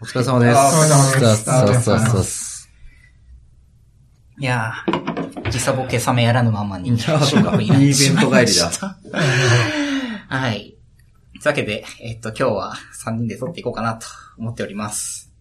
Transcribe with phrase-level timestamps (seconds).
[0.00, 0.58] お疲れ様です。
[0.58, 4.42] あお疲れ様ですそうそうそう。
[4.42, 7.60] いやー、時差ボケ冷めやらぬままにってしまいました。
[7.60, 8.30] い いイベント
[10.28, 10.76] はい。
[11.42, 12.74] というわけで、えっと、今日は
[13.06, 14.06] 3人で撮っていこうかなと
[14.36, 15.32] 思っております。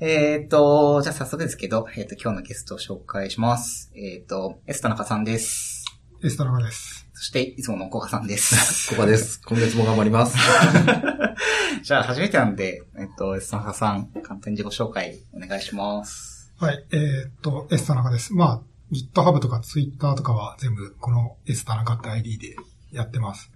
[0.00, 3.90] えっと、じゃあ早速ですけど、えっと、今日のゲストを紹介します。
[3.96, 5.84] えっと、エス田中さんです。
[6.22, 7.06] エストラガです。
[7.14, 8.90] そして、いつもの小賀さんです。
[8.90, 9.40] ここです。
[9.46, 10.36] 今月も頑張ります。
[11.82, 16.52] じゃあ、初めてなんで、えっと、エス田中さん、簡単に自己紹介お願いします。
[16.58, 18.34] はい、えーっと、エストラガです。
[18.34, 22.56] まあ、GitHub とか Twitter とかは全部このエストラガって ID で
[22.92, 23.50] やってます。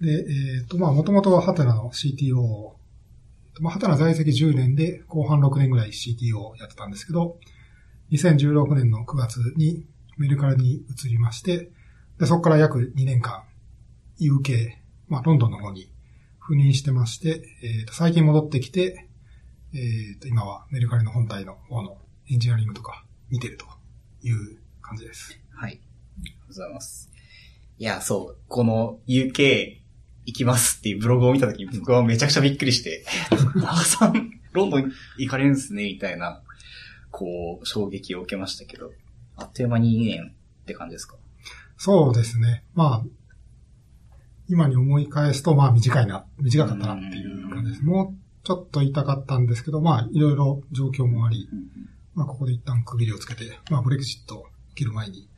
[0.00, 2.76] で、えーっと、まあ、もともとはハテナの CTO を、
[3.60, 7.38] まあ、ハテナ在籍10年で後半6年ぐらい CTO をやってたんですけど、
[8.10, 9.86] 2016年の9月に
[10.18, 11.70] メルカリに移りまして、
[12.18, 13.44] で、そこから約2年間
[14.20, 14.70] UK、
[15.08, 15.90] まあ、ロンドンの方に
[16.48, 19.08] 赴任してまして、えーっと、最近戻ってきて、
[19.74, 21.98] えっ、と、今はメルカリの本体の方の
[22.30, 23.66] エンジニアリングとか見てると
[24.22, 25.38] いう感じです。
[25.52, 25.72] はい。
[25.72, 27.10] ありがとうございます。
[27.78, 29.80] いや、そう、この UK
[30.24, 33.04] 行きますっていうブログを見たときに僕はめちゃくちゃびっくりして、
[33.56, 36.42] 長さん、ロンドン行かれるんですね、みたいな、
[37.10, 38.92] こう、衝撃を受けましたけど、
[39.36, 41.16] あっという間に2年って感じですか？
[41.76, 42.64] そうですね。
[42.74, 43.04] まあ、
[44.48, 47.84] 今に思い返すと、まあ短いな、短かったなっていう感じです。
[47.84, 51.48] もうちょっと痛かったんですけど、まあいろいろ状況もあり、
[52.14, 55.28] まあここで一旦区切りをつけて、まあブレグジットを切る前に、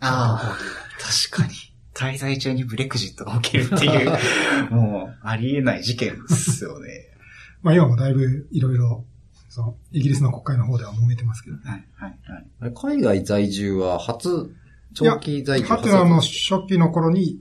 [0.00, 0.58] ああ、
[0.98, 1.54] 確かに。
[1.94, 4.10] 滞在中にブレクジットが起きるっていう、
[4.70, 6.88] もう、ありえない事件ですよね。
[7.62, 9.04] まあ今もだいぶいろいろ、
[9.48, 11.62] その、イギリスの国会の方では揉めてますけどね。
[11.64, 12.46] はい、はい、はい。
[12.60, 14.54] あれ海外在住は初、
[14.92, 17.40] 長期在住ハテナの初期の頃に、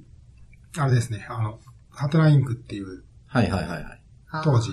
[0.77, 1.59] あれですね、あの、
[1.89, 4.01] ハテナインクっていうはいはいはいはい。
[4.43, 4.71] 当時、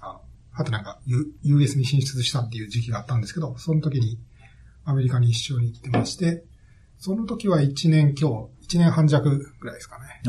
[0.00, 4.18] あのハテナが U- US に進出したっていう時期があったんですけど、その時に
[4.84, 6.44] アメリカに一緒に行ってまして、
[6.98, 9.28] その時は1年強、1年半弱
[9.60, 10.20] ぐらいですかね。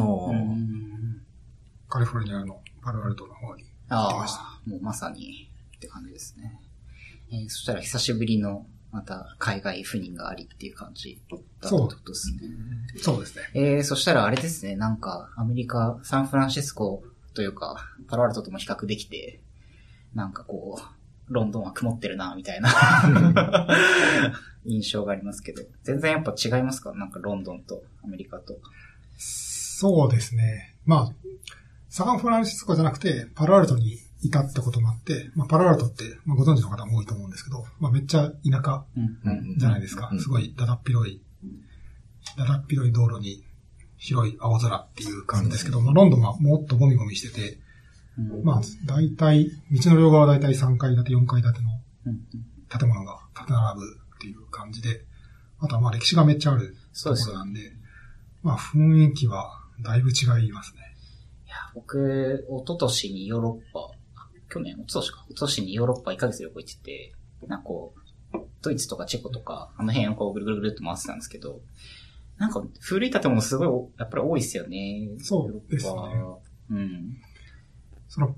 [1.89, 3.67] カリフォルニアのパルアルトの方に行
[4.07, 4.39] ってました。
[4.41, 6.59] ああ、もうまさにって感じですね。
[7.31, 12.37] えーそしたら久しぶりのまた海外赴任がありっていう感じだったってことですね。
[13.01, 13.43] そうですね。
[13.53, 17.03] えー、そしたらあれですね、なんかアメリカ、サンフランシスコ
[17.33, 19.41] というか、パロアルトとも比較できて、
[20.13, 22.69] なんかこう、ロンドンは曇ってるな、みたいな
[24.63, 26.93] 印象がありますけど、全然やっぱ違いますか？
[26.93, 28.57] なんかロンドンとアメリカと。
[29.17, 30.73] そうですね。
[30.85, 31.13] まあ、
[31.89, 33.97] サンフランシスコじゃなくて、パルアルトに
[34.27, 38.85] いたってこともあって、まあ、パルアルトって、まあ、ご存知の方も多いと思うんですけど、まあ、めっちゃ田舎
[39.57, 40.09] じゃないですか。
[40.11, 40.15] う。
[40.15, 40.19] ん。
[40.19, 41.21] すごいだだっ広い、
[42.37, 43.43] だだっ広い道路に
[43.97, 47.59] 広い青空っていう感じですけど、まあ、ロンドンはもっとゴミゴミしてて、
[48.17, 48.43] うん。
[48.43, 51.69] まあ、大体、道の両側は大体3階建て、4階建ての
[52.05, 52.19] うん。
[52.67, 53.85] 建物が建て並ぶ
[54.15, 55.05] っていう感じで、
[55.59, 57.71] あとはまあ歴史がめっちゃあるところなんで、
[58.41, 60.81] まあ雰囲気はだいぶ違いますね。
[61.45, 63.91] いや、僕、一昨年にヨーロッパ、あ
[64.49, 65.25] 去年、一昨年か。
[65.29, 67.13] 一昨年にヨーロッパ1ヶ月旅行行ってて、
[67.47, 67.93] なんかこ
[68.33, 71.61] う、ドイツとかチェコとか、あの辺をこうぐるぐるぐるっと回ってたんですけど、
[72.37, 75.09] なんか古い建物すごいお、やっぱり多いですよね。
[75.19, 75.91] そうですね
[76.71, 77.17] うん。
[78.09, 78.35] その、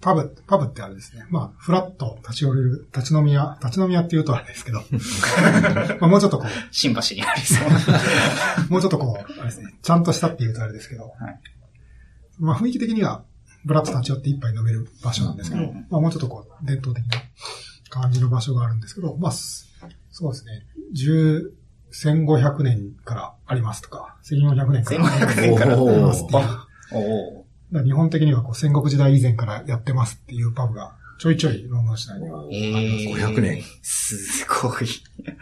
[0.00, 1.26] パブ、パブってあれですね。
[1.28, 4.80] まあ、フラッと立ち寄れる、立ち飲み屋、立ち飲み屋って言うとあれですけど、
[6.00, 7.68] まあもうちょっとこ新橋にありそう。
[8.68, 11.40] う、 もうちょっとこう、あれですね、ちゃんとしたって言うとあれですけど、はい
[12.38, 13.24] まあ雰囲気的には、
[13.64, 17.22] ブラッと立ち寄って一杯飲める場所なんですけど、うんまあもうちょっとこう、伝統的な
[17.90, 19.68] 感じの場所があるんですけど、まあ、す
[20.10, 21.50] そうですね、10、
[21.92, 32.44] 1500年からありますとか、1400年から1500年からありますって日本的にはこう戦国時代以前からやってますっていうパブがちょいちょいロンドン市内には。
[32.44, 32.48] ー。
[32.52, 33.34] ええー。
[33.34, 33.62] 500年。
[33.82, 34.86] すごい。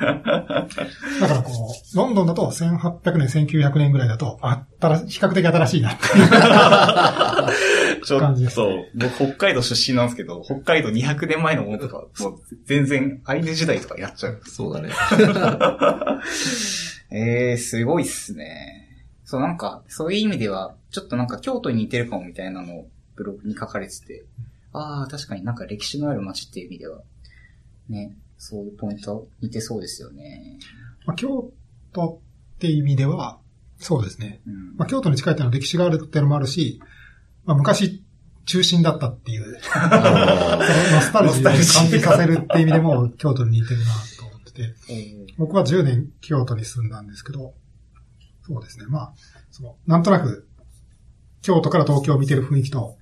[0.00, 6.28] だからこう、ロンドンだと1800年、1900年ぐらいだと、あったら、比較的新しいなっていう。
[8.04, 14.40] ちょっと、僕北海道出身なんですけど、北海道200年前のものとか、もう全然アイヌ時代とかやっちゃう。
[14.44, 14.90] そうだね。
[17.10, 19.04] え えー、すごいっすね。
[19.24, 24.24] そう、なんか、そういう意味では、ちょっとなんか京都に似てるかもみたいなのをブログに書かれてて、
[24.72, 27.02] ああ、確かになんか歴史のある街っていう意味では、
[27.88, 30.58] ね、そういうポイント似てそうですよね。
[31.06, 31.50] まあ、京
[31.92, 32.20] 都
[32.54, 33.38] って意味では、
[33.78, 34.40] そうですね。
[34.46, 34.76] うん。
[34.76, 36.80] まあ、京都に近いっていうのは歴史があるっていうのもあるし、
[37.46, 38.02] まあ、昔、
[38.44, 43.86] 中心だったっていう、 そのノスタルジーを感じさせるっていう意味でも、京都に似てるな
[44.18, 47.52] と思ってて、えー僕は10年京都に住んだんですけど、
[48.46, 48.86] そうですね。
[48.88, 49.12] まあ、
[49.50, 50.48] その、なんとなく、
[51.42, 52.96] 京都から東京を見てる雰囲気と、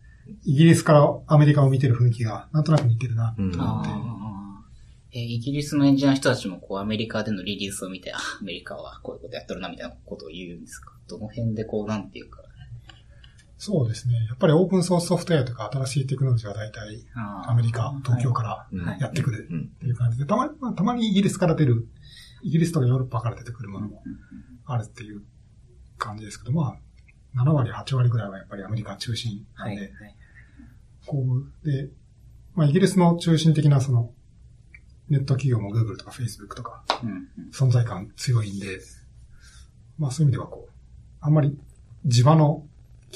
[0.44, 3.34] イギリスからアメリカを見てる雰囲気がなんとなく似てるな。
[3.38, 3.54] うん。
[3.60, 4.64] ああ。
[5.12, 10.92] えーイギリスのエンジニアの人たちもこうアメリカでのリリースを見て、あ、アメリカはこういうことやってるなみたいなことを言うんですか？
[11.06, 12.42] どの辺でこうなんていうか。
[13.64, 14.14] そうですね。
[14.28, 17.06] やっぱりオープンソースソフトウェアとか新しいテクノロジーは大体
[17.46, 19.72] アメリカ、東京からやってくるうん。
[19.76, 21.88] っていう感じで、たまに、まあ、たまにイギリスから出る、
[22.42, 24.02] イギリスとかヨーロッパから出てくるものも
[24.66, 25.22] あるっていう
[25.98, 26.76] 感じですけど、ま
[27.36, 29.76] あ、7割、8割ぐらいはやっぱりアメリカ中心なはい。
[29.76, 29.92] んで、はい。
[31.06, 31.24] こ
[31.62, 31.88] う、で、
[32.54, 34.12] まあ、イギリスの中心的なその、
[35.08, 36.82] ネット企業も Google とか Facebook とか
[37.52, 38.80] 存在感強いんで、
[39.98, 40.72] まあそういう意味ではこう、
[41.20, 41.58] あんまり
[42.06, 42.66] 地場の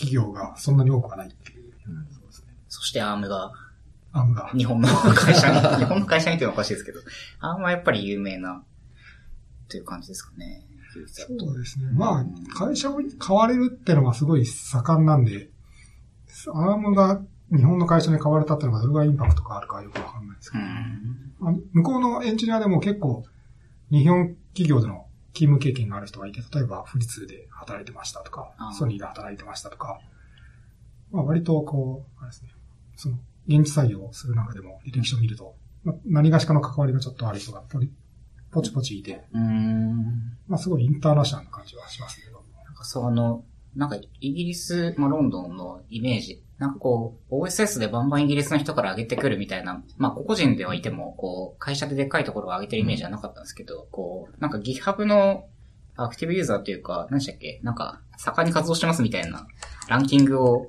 [0.00, 1.72] 企業がそんなに多くはないっていう。
[2.10, 2.54] そうですね。
[2.68, 3.52] そしてアームが
[4.12, 4.50] アームが。
[4.56, 7.00] 日本の 会社に、日本の会社にっていうのはおかしいですけど、
[7.40, 8.62] アームはやっぱり有名な、
[9.68, 10.64] という感じですかね。
[11.06, 11.90] そうですね。
[11.92, 15.50] まあ、会社を買われるってのはすごい盛んなんで、
[16.54, 17.20] アームが
[17.54, 20.64] 日本の会社に買われたってのがどれぐらいインパクトがあるかよくわかんないですけど、
[21.72, 23.24] 向こうのエンジニアでも結構、
[23.90, 25.06] 日本企業での
[25.38, 30.00] 勤務経験がある人がいて、例えば富士通で働いてましたとかソニーで働いてましたとか、
[31.12, 32.50] まあ割とこう、あれですね、
[32.96, 35.54] その、現地採用する中でも履歴書を見ると、
[35.84, 37.90] まあ、何がしかの関わりがちょっとある人がポリ
[38.50, 40.38] ポチポチいて、うーん。
[40.48, 42.42] まあすごいインターナショナルな感じはしますけど。
[42.64, 43.44] なんかそう、あの、
[43.76, 55.44] なんかイギリス、まあ、ロンドンのイメージ、なんかこう、OSS でバンバンイギリスの人から上げてくるみたいな、まあ、個々人ではいても、こう、会社ででっかいところを上げてるイメージはなかったんですけど、こう、なんか GitHub の
[55.96, 59.46] アクティブユーザーというか、何でしたっけなんか、盛んに活動してますみたいな
[59.88, 60.68] ランキングを、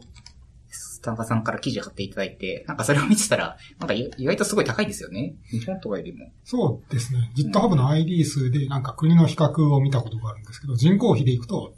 [1.01, 5.35] 田中さんから記事貼っていただいて、なんかそれを見てたら、なんか意外とすごい高いですよね。
[5.49, 6.31] 日本とかよりも。
[6.43, 7.31] そうですね。
[7.35, 11.73] GitHub の ID 数でなんか国の比較を見たことがあるんですけど、人口比でいくと、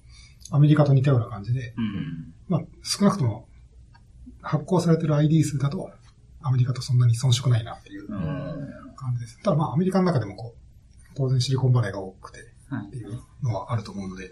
[0.50, 2.34] アメリカと似たような感じで、うん。
[2.50, 3.48] まあ少なくとも
[4.42, 5.92] 発行されてる ID 数だと、
[6.42, 8.96] アメリカとそんなに遜色ないなっていううん。
[8.96, 9.40] 感じです。
[9.44, 10.60] ただまあアメリカの中でもこう、
[11.16, 12.40] 当然シリコンバレーが多くて
[12.70, 14.32] はいっていうのはあると思うので、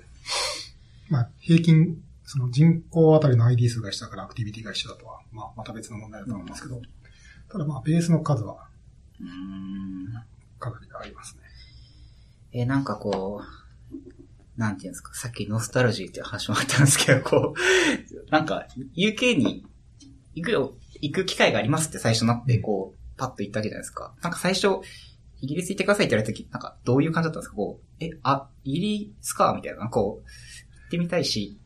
[1.10, 6.82] まあ平均、その人口あたりの ID 数が一緒だからアクティビティが一緒だとは、まあまた別の問題だと思うんですけど、
[7.52, 8.68] ただまあベースの数は。
[10.60, 11.44] かなりありますね。
[12.52, 18.66] えーなんかこう、なんていうんですか、さっきノスタルジーって話もあったんですけど、こう、なんか、
[18.96, 19.66] UK に
[20.40, 24.16] 行くよ、行く機会がありますって最初になって、こう、パッと言ったわけじゃないですか。
[24.22, 24.68] なんか最初、
[25.42, 27.56] イギリス行ってくださいって言われた時、なんか、どういう感じだったんですか？
[27.56, 29.54] こう、え、あ、イギリスか？
[29.56, 31.60] みたいな、こう、行ってみたいし、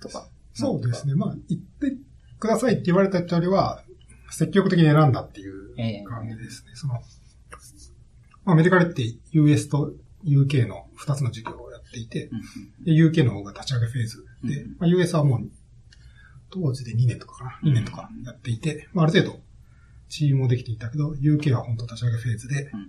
[0.00, 0.20] とか。
[0.20, 0.26] ね。
[0.54, 1.14] そうですね。
[1.14, 1.96] まあ、行って
[2.38, 3.82] くださいって言われた人よりは、
[4.30, 6.72] 積極的に選んだっていうええ感じですね。
[6.74, 9.02] その、まあアメリカでって
[9.32, 9.92] US と
[10.24, 15.50] UK の2つの事業をやっていて、うんで UK の方が立ち上げフェーズで、うんまあ、US はもう、
[16.50, 19.40] 当時で2年とかかな ?2 年とかやっていて、まあ、ある程度、
[20.08, 22.88] チームもできていたけど、UK は本当立ち上げフェーズで、うんうん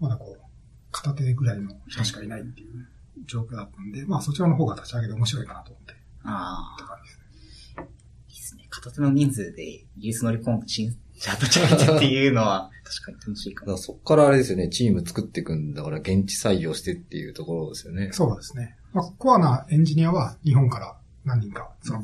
[0.00, 0.42] まだこう、
[0.90, 2.88] 片手ぐらいの人しかいないっていう
[3.26, 5.94] 状況だったんで、まあそちらの方が立ち上げで面白いかなと思って、
[6.24, 7.88] ああ、って感じですね。
[8.28, 8.66] いいですね。
[8.70, 13.72] 片手の人数でイギリス乗り込んで、チャートチャートっていうのは、 確かに楽しいかも。
[13.72, 18.10] だからそっからあれですよね、チーム作っていくんだから現地採用してっていうところですよね。
[18.12, 18.76] そうですね。
[18.94, 22.02] まあ、コアなエンジニアは日本から何人か、その、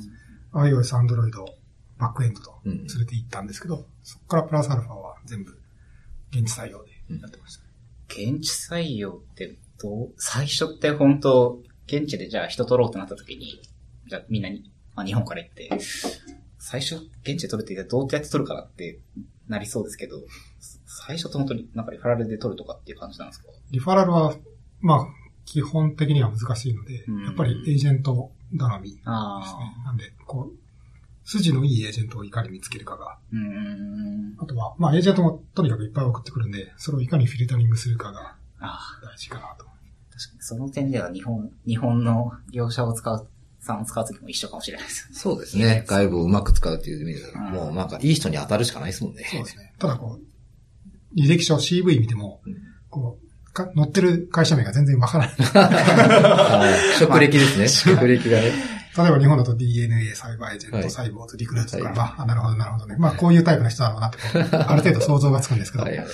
[0.57, 1.31] iOS、Android、
[1.99, 2.77] バックエンドとうん。
[2.79, 5.59] 連れて行ったんですけど、そこからプラスアルファは全部
[6.31, 6.91] 現地採用で
[7.21, 7.65] やってました。
[8.09, 13.61] 現地採用ってどう、最初って本当現地でじゃあ人取ろうってなった時に、
[14.09, 15.71] じゃあみんなに、まあ日本から行って、
[16.59, 19.01] 最初現地で取るってどうやって取るかなって
[19.49, 20.17] なりそうですけど、
[20.87, 23.49] 最初って本当になんかリファラルで取るとかっていう感じなんですか？
[23.71, 24.37] リファラルは、
[24.81, 25.07] まあ、
[25.45, 27.25] 基本的には難しいので、うん。
[27.25, 29.41] やっぱりエージェント頼みですねあ。
[29.85, 29.87] あ。
[29.87, 34.37] なんで、こう、筋のいいエージェントをいかに見つけるかが、うーん。
[34.39, 38.79] あとは、まあ、エージェントもとにかくいっぱい送ってくるんで、それをいかにフィルタリングするかがああ。
[39.05, 39.65] 大事かなと。
[39.65, 43.29] 確かにその点では日本、日本の業者を使う、
[43.61, 45.09] さんを使う時も一緒かもしれないです。
[45.13, 45.85] そうですね。
[45.87, 49.25] 外部をうまく使うっていう意味では、うんもうなんかいい人に当たるしかないですもんね。
[49.25, 49.75] そうですね。
[49.79, 52.55] ただこう、履歴書 CV 見ても、うん
[52.89, 53.26] こう、
[53.57, 56.79] か乗ってる会社名が全然わからない。
[56.99, 57.69] 職歴ですね。
[57.69, 58.53] 職歴がね。
[58.97, 62.97] 例えば日本だと DNA、サイバーエージェント、はいサイボーズ、リクルートとか、はいまああ、なるほど、なるほどね。
[62.99, 64.19] まあ、こういうタイプの人だろうなって、
[64.57, 66.07] ある程度想像がつくんですけど、はいはい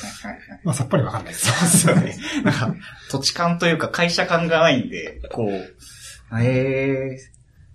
[0.65, 1.79] まあ、さっぱりわかんないです。
[1.79, 2.43] そうですよね。
[2.45, 2.75] なんか、
[3.11, 7.19] 土地感というか会社感がないんで、こう、ええ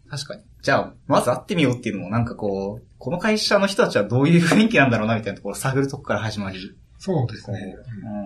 [0.09, 0.43] 確かに。
[0.61, 6.75] じゃあ、まず会ってみようっていうのもなんかこう、この会社の人たちはどういう雰囲気なんだろうなみたいなところを探るとこから始まり。
[7.07, 7.75] そうですね。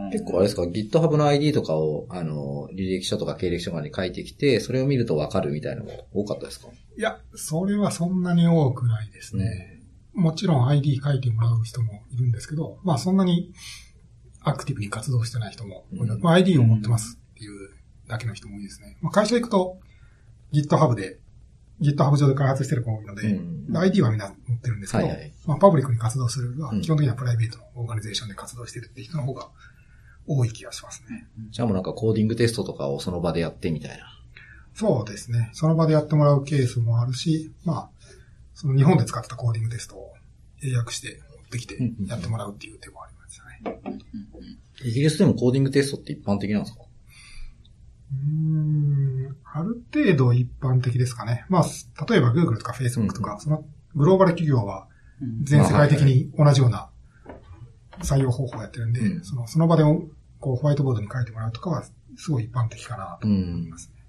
[0.05, 6.67] うん結構あれですか、GitHub の ID とかを、あの、履歴書とか経歴書までに書いてきて、それを見るとわかるみたいなのも多かったですか？
[6.97, 9.79] いや、それはそんなに多くないですね。
[10.13, 13.53] もちろん ID 書いてもらう人もいるんですけど、まあそんなに
[14.41, 17.69] アクティブに活動してない人も多いので、うんまあ ID を持ってますっていう
[18.09, 18.97] だけの人も多いですね。
[19.01, 19.77] まあ会社行くと
[20.51, 21.19] GitHub で、
[21.81, 29.47] GitHub 上で開発してる子が多いので、うん ID はみんな持ってるんですけど、はいはいまあパブリックに活動するよりはうん基本的にはプライベートのオーガニゼーションで活動してるって人の方が
[30.27, 31.25] 多い気がしますね。
[31.49, 34.05] じゃあもうなんかコーディングテストとかをその場でやってみたいな。
[34.73, 35.49] そうですね。
[35.53, 37.89] その場でやってもらうケースもあるし、まあ、
[38.53, 40.13] その日本で使ってたコーディングテストを
[40.63, 43.99] 英訳して持ってきてやってもらうっていう手もありましたね。
[44.85, 46.83] イギリスでもコーディングテストって一般的なんですか？
[48.13, 51.45] うーん、ある程度一般的ですかね。
[51.49, 54.87] まあ、例えば Google とか Facebook とか、うんそのグローバル企業は
[55.43, 56.89] 全世界的に同じような
[57.99, 59.83] 採用方法をやってるんで、うんそのその場で
[60.39, 61.83] こうホワイトボードに書いてもらうとかは
[62.15, 63.77] すごい一般的かなとう思いんま。
[63.77, 64.01] すね。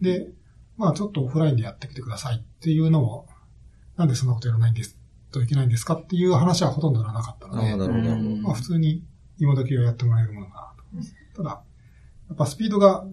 [0.00, 0.28] で、
[0.76, 3.26] まあちょっとオフラインでやってきてくださいっていうのも、
[3.96, 4.96] なんでそんなことやらないんです
[5.32, 7.76] といけないんですかっていう話はほとんどなかったので、あ。
[8.42, 9.04] まあ普通に
[9.38, 11.34] 今時はやってもらえるものかなとうん。
[11.36, 11.62] ただ、
[12.28, 13.04] やっぱスピードが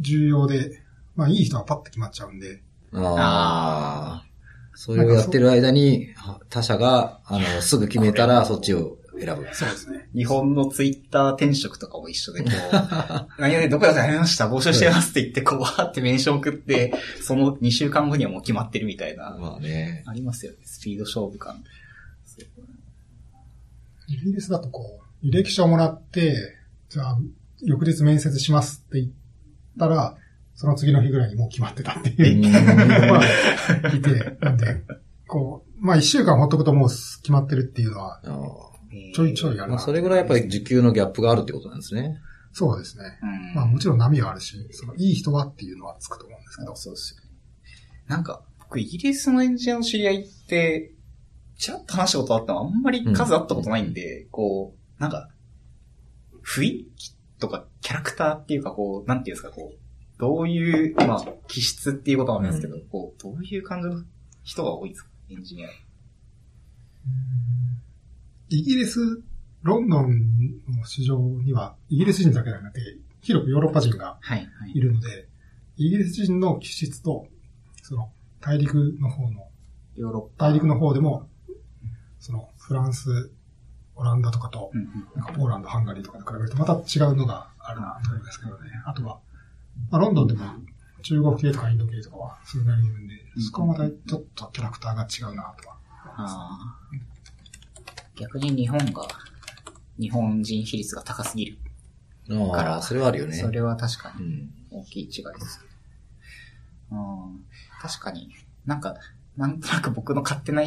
[0.00, 0.82] 重要で、
[1.16, 2.62] まあいい人はパッと決まっちゃうんで、
[2.92, 4.28] ああ。
[4.74, 6.14] それをやってる間に、
[6.50, 9.44] 他社が、あの、すぐ決めたら、 そっちを選ぶ。
[9.52, 10.08] そうですね。
[10.14, 12.72] 日本のツイッター転職とかも一緒で、こう、
[13.42, 20.04] 何々どこだかやめました、募集してますって言って、こう、わーってメンション送って、 その2週間後にはもう決まってるみたいな、まあね。
[20.06, 21.64] ありますよね、スピード勝負感。
[24.06, 26.56] イギリスだとこう、履歴書をもらって、
[26.88, 27.18] じゃあ、
[27.62, 29.12] 翌日面接しますって言っ
[29.78, 30.16] たら、
[30.54, 33.22] その次の日ぐらいにもう決まってたっていう 人が
[33.94, 34.82] いて、なんで、
[35.26, 38.20] こう、まあ一週間ほっとくともう決まってるっていうのは、
[39.14, 39.66] ちょいちょいあるな。
[39.68, 42.18] まあ、それぐらいやっぱり時給のギャップがあるってことなんですね。
[42.52, 43.04] そうですね。
[43.22, 46.74] うんまあもちろん波はあるし、そのいい人はっていうのはつくと思うんですけど。
[46.74, 47.28] そうですよね。
[48.08, 50.92] なんか、僕、イギリスのエンジニアの知り合いって、
[51.56, 55.28] ちらっと話したことあってもあんまり数あったことないんで、こう、なんか、
[56.44, 59.78] 雰囲気とかキャラクターっていうか、こう、なんていうんですか、こう、
[60.18, 64.02] どういう、まあ、気質っていうことなんですけど、こう、どういう感じの
[64.42, 65.68] 人が多いですかエンジニア。
[68.50, 69.00] イギリス、
[69.62, 70.08] ロンドン
[70.76, 72.80] の市場には、イギリス人だけではなくて、
[73.20, 75.28] 広くヨーロッパ人がはい、はいいるので、
[75.76, 77.26] イギリス人の気質と、
[77.82, 79.48] その、大陸の方の、
[79.96, 80.48] ヨーロッパ。
[80.48, 81.28] 大陸の方でも、
[82.18, 83.30] その、フランス、
[83.94, 88.70] オランダとかとう、んうんなんかポーランド、ハンガリーとかと比べるとまた違うのがあるなと思うんですけどね。
[88.86, 89.20] あとは、
[89.90, 90.44] まあ、ロンドンでも
[91.02, 93.14] 中国系とかインド系とかはそれなりにいるんで、
[93.46, 95.76] そこはまたちょっとキャラクターが違うなとは。
[96.16, 97.08] あー
[98.18, 99.06] 逆に日本が、
[99.98, 101.58] 日本人比率が高すぎる。
[102.52, 103.36] ああ、それはあるよね。
[103.36, 104.50] それは確かにうん。
[104.70, 105.64] 大きい違いです。
[106.90, 107.44] うん、
[107.80, 108.30] 確かに、
[108.66, 108.96] なんか、
[109.36, 110.62] なんとなく僕の勝手な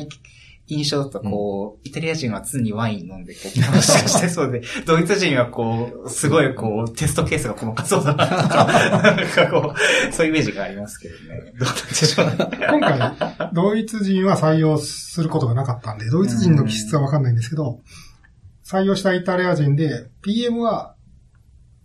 [0.68, 8.65] 印象だと、こう、イタリア人は常にワイン飲んで、こう、話がしてそうで、 ドイツ人はこう、すごいこう、テストケースが細かそうだなとか、
[9.01, 11.53] なんかこう、そういうイメージがありますけどね。
[11.60, 12.68] どうなんでしょうね。
[12.70, 17.82] 今回、ドイツ人は採用することがなかったんで、ドイツ人の気質はわかんないんですけど、
[18.63, 20.96] 採用したイタリア人で、PM は、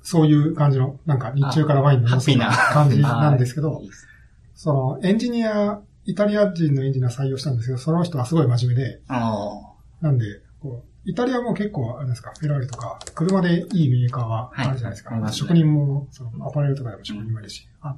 [0.03, 3.83] そういう感じの、なんか日中からワインの良そうな感じなんですけど
[4.55, 9.33] その、エンジニア、イタリア人のエンジニア採用したんですけど、その人はすごい真面目で、あ
[10.01, 10.25] なんで、
[10.61, 15.15] こう、イタリアも結構、あれですか、フェラーリとか、車でいいメーカーはあるじゃないですか。
[15.15, 17.97] はい職人も、その、アパレルとかでも職人もいるし、あ、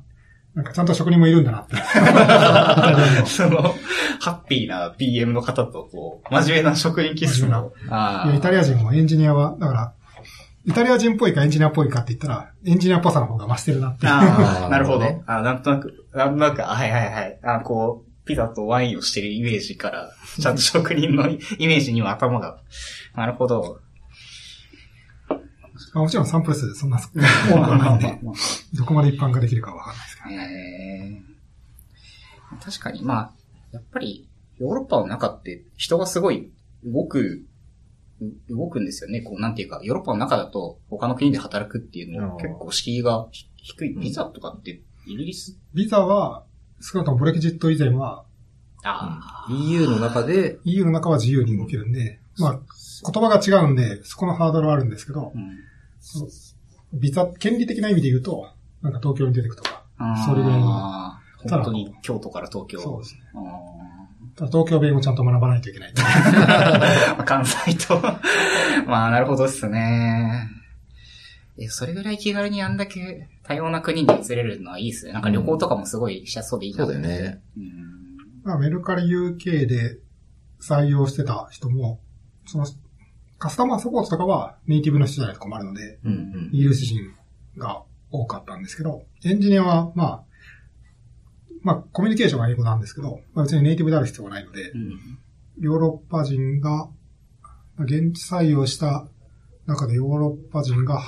[0.54, 1.76] なんかちゃんと職人もいるんだなって。
[1.76, 3.74] あ、 その、
[4.20, 7.72] ハッピーな PM の方と、こう、真面目な職人気質の。
[7.90, 9.92] あいやイタリア人もエンジニアは、だから、
[10.66, 15.22] イタリア人っぽいかエンジニアっぽいかって言ったら、エンジニアっぽさの方が増してるなってなるほど。
[15.26, 17.38] あなんとなく、なんとなく、あはいはいはい。
[17.42, 20.10] あこう、ピザとワインをしてるイメージから、
[20.40, 22.60] ちゃんと職人の イメージには頭が。
[23.14, 23.80] なるほど。
[25.94, 27.18] まあもちろんサンプル数そんな多く
[27.60, 28.34] はないんで、まあ
[28.76, 30.34] どこまで一般化できるかはわかんないですけど。
[30.34, 31.38] えー
[32.64, 33.32] 確かに、まあ、
[33.72, 34.26] やっぱり、
[34.58, 36.50] ヨーロッパの中って人がすごい
[36.84, 37.44] 動く、
[38.20, 39.20] う動くんですよね。
[39.20, 43.94] こう、なんていうか、ヨーロッパの中だと他の国で働くっていうのあー結構敷居がひ低い。
[43.94, 46.44] ビザとかってイギリス、ビザは、
[46.80, 48.24] 少なくともブレキジット以前は、
[48.84, 52.60] ああ、EU の中で、EU の中は自由に動けるんで、まあ、
[53.10, 58.50] 言葉が違うんで、そこのハードルはあるんですけどう、んビザ、権利的な意味で言うと、
[58.82, 59.84] なんか東京に出てくとか、
[60.26, 61.14] それぐらいの
[61.48, 62.80] 本当に京都から東京。
[62.80, 63.20] そうですね。
[63.34, 63.98] あ
[64.36, 65.92] ただ東京弁をちゃんと学ばないといけない。
[65.92, 68.00] ー 関西と。
[68.86, 70.48] まあ、なるほどですね。
[71.60, 75.12] え、それぐらい気軽にあんだけ多様な国に移れるのはいいですね。
[75.12, 77.42] なんか旅行とかもすごいしやすそうでいいなそうだよね。
[77.56, 78.16] うん。
[78.44, 79.98] まあ、メルカリ UK で
[80.60, 82.00] 採用してた人も、
[82.46, 82.66] その、
[83.38, 86.50] カスタマーサポートとかはネイティブの人じゃないと困るので、うんうん。
[86.52, 87.00] イギリス人
[87.56, 90.24] が多かったんですけど、エンジニアは、まあ、
[91.62, 95.18] まあ、コミュニケーションは英語なんですけど、まあ、別にネイティブである必要はないので、うん。
[95.60, 96.88] ヨーロッパ人が、
[97.80, 99.08] 現地採用した
[99.66, 101.02] 中でヨーロッパ人が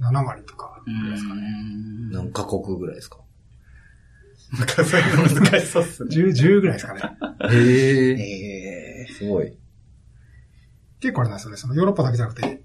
[0.00, 1.40] 7割とかうぐらいですかね。
[1.42, 2.10] ん。
[2.10, 3.18] 何カ国ぐらいですか？
[4.58, 6.10] なんかそういうの難しそうっすね。
[6.14, 7.00] 10、10ぐらいですかね。
[7.50, 8.10] へえ。
[8.12, 9.56] ええすごい。
[11.00, 11.56] 結構あれなんですよね。
[11.56, 12.62] そのヨーロッパだけじゃなくて、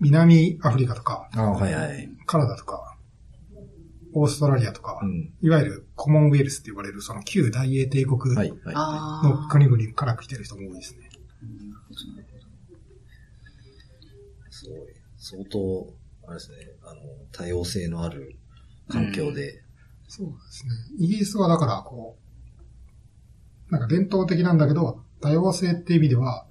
[0.00, 2.08] 南アフリカとか、あはいはい。
[2.26, 2.96] カナダとか、
[4.12, 5.32] オーストラリアとか、うん。
[5.40, 11.08] いわゆるコモンウェルスって呼ばれるその旧大英帝国の国々から来てる人も多いですね。
[14.50, 14.78] すごい。
[15.18, 15.94] 相当、
[16.26, 17.00] あれですね、あの、
[17.32, 18.36] 多様性のある
[18.88, 19.62] 環境で。
[20.08, 20.72] そうですね。
[20.98, 22.16] イギリスはだから、こ
[23.68, 26.46] う、なんか伝統的なんだけど、多様性っていう意味では、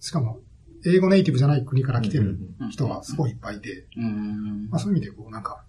[0.00, 0.40] しかも、
[0.86, 2.38] 英語ネイティブじゃない国から来てる
[2.70, 5.64] 人がすごいいっぱいいて、うんまあそういう意味でこう、なんか、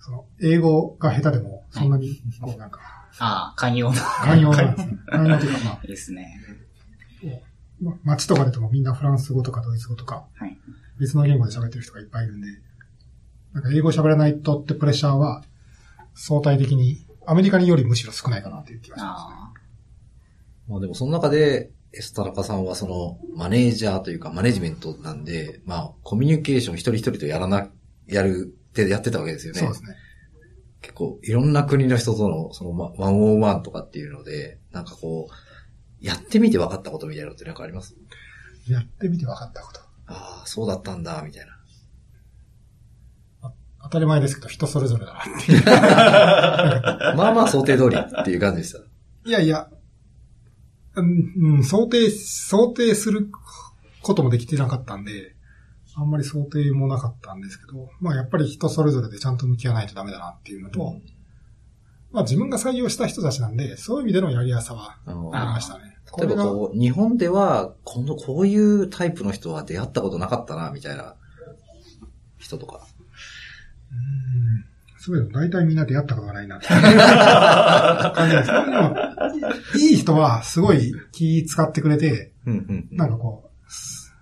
[0.00, 2.80] その、英語が下手でも、そんなに、こうなんか、
[3.18, 4.00] ああ、寛容な。
[4.00, 4.98] 寛容なんですね。
[5.06, 6.40] 寛容というか、まあ、ですね。
[7.80, 10.58] まあ街とかでともみんなフランス語とかドイツ語とか、はい。
[10.98, 12.48] 別の言語で喋ってる人がいっぱいいるんで、
[13.52, 15.42] なんか英語喋らないとってプレッシャーは、
[16.14, 19.34] 相対的に、アメリカによりむしろ少ないかなっていう気がしますね。
[19.38, 19.52] あ
[20.68, 27.70] まあでもその中で、エスタラカさんはその、マネージャーというかマネジメントなんで、まあ、コミュニケーション一人一人とやらな、
[28.06, 29.60] やるってやってたわけですよね。
[29.60, 29.96] そうですね。
[30.82, 35.34] 結構、いろんな国の人との、その、まワンオンワンとかっていうので、なんかこう、
[36.04, 37.96] やってみて分かったことみたいなのってなんかあります？
[38.68, 39.80] やってみて分かったこと。
[40.06, 41.52] ああ、そうだったんだ、みたいな。
[43.82, 45.64] 当たり前ですけど、人それぞれだなっていう。
[47.16, 48.80] まあまあ想定通りっていう感じでした。
[49.24, 49.68] いやいや、
[50.96, 53.30] うん、うん想定、想定する
[54.02, 55.36] こともできてなかったんで、
[55.94, 61.00] あんまり想定もなかったんですけど、まあやっぱり人それぞれでちゃんと向き合わないとダメだなっていうのと、
[62.16, 65.98] まあ自分が採用した人たちなんで、そういう意味でのやりやすさはありましたね。
[66.10, 71.14] こ例えばこう、日本では、この、こういうタイプの人は出会ったことなかったな、みたいな
[72.38, 72.86] 人とか。
[73.92, 74.64] うん。
[74.98, 76.56] そういうの大体みんな出会ったことがないな。
[76.56, 78.44] って感じで
[79.74, 82.32] す いい人はすごい気使ってくれて、
[82.92, 84.14] なんかこう、す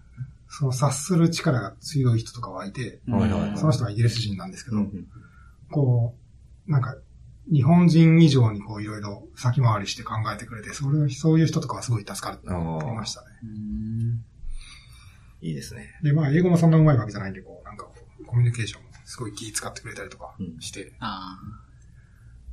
[0.49, 3.01] その察する力が強い人とかはいて、
[3.55, 5.07] その人はイギリス人なんですけど、うん。
[5.71, 6.17] こ
[6.67, 6.97] う、なんか、
[7.53, 13.27] 日本人以上にこういろいろ先回りして考えてくれて、それ、そういう人とかはすごい助かあありましたね。
[13.43, 14.25] うん。
[15.43, 15.91] いいですね。
[16.03, 20.61] で、まあ、英語もそんな上手いわけじゃないんで、こう、なんかこう、コミュニケーションもすごい気使ってくれたりとかうん。
[20.61, 21.39] して、あ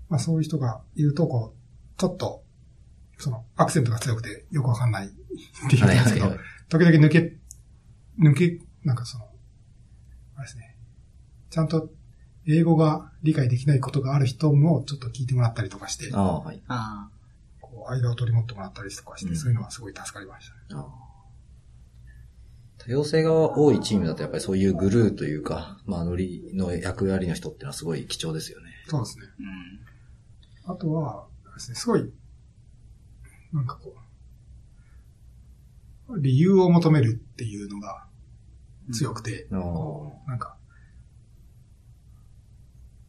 [0.09, 2.43] まあそういう人がいると、こう、ちょっと、
[3.17, 5.09] その、アクセントが強くてよくわかんないっ
[5.69, 6.39] ていうんですけど、はいはいはい。
[6.67, 7.37] 時々抜け、
[8.19, 9.25] 抜け、なんかその、
[10.35, 10.75] あれですね、
[11.49, 11.89] ちゃんと
[12.47, 16.61] 英語が理解できないことがある人もちょっと聞いてもらったりとかして、ああ、はい。
[16.67, 17.09] あ。
[17.09, 17.21] あ
[17.59, 20.81] こう、間を取り持ってもらったりとかして、うんそういうのはすごい助かりましたね。
[20.81, 21.11] ああ
[22.83, 28.71] 多様性が多いチームだとやっぱりそういうグルーというか、まあ、ノリの役割の人っていうのはすごい貴重ですよね。
[28.87, 29.25] そうですね。
[30.65, 30.73] うん。
[30.73, 31.27] あとは、
[31.57, 32.11] すね、すごい、
[33.53, 33.95] なんかこ
[36.09, 38.07] う、理由を求めるっていうのが
[38.91, 40.57] 強くて、ああなんか、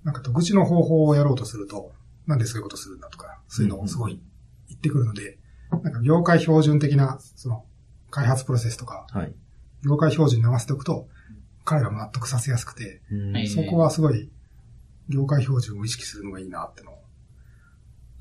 [0.05, 1.93] なんか独自の方法をやろうとすると、
[2.27, 4.21] なんでそういうことするんだとか、そういうのをすごい
[4.69, 5.39] 言ってくるので、
[5.71, 7.65] なんか業界標準的な、その、
[8.11, 9.35] 開発プロセスとか、はい。
[9.85, 11.09] 業界標準に合わせておくと、
[11.65, 13.01] 彼らも納得させやすくて、
[13.49, 14.31] そこはすごい、
[15.09, 16.99] 業界標準を意識するのがいいなってのを、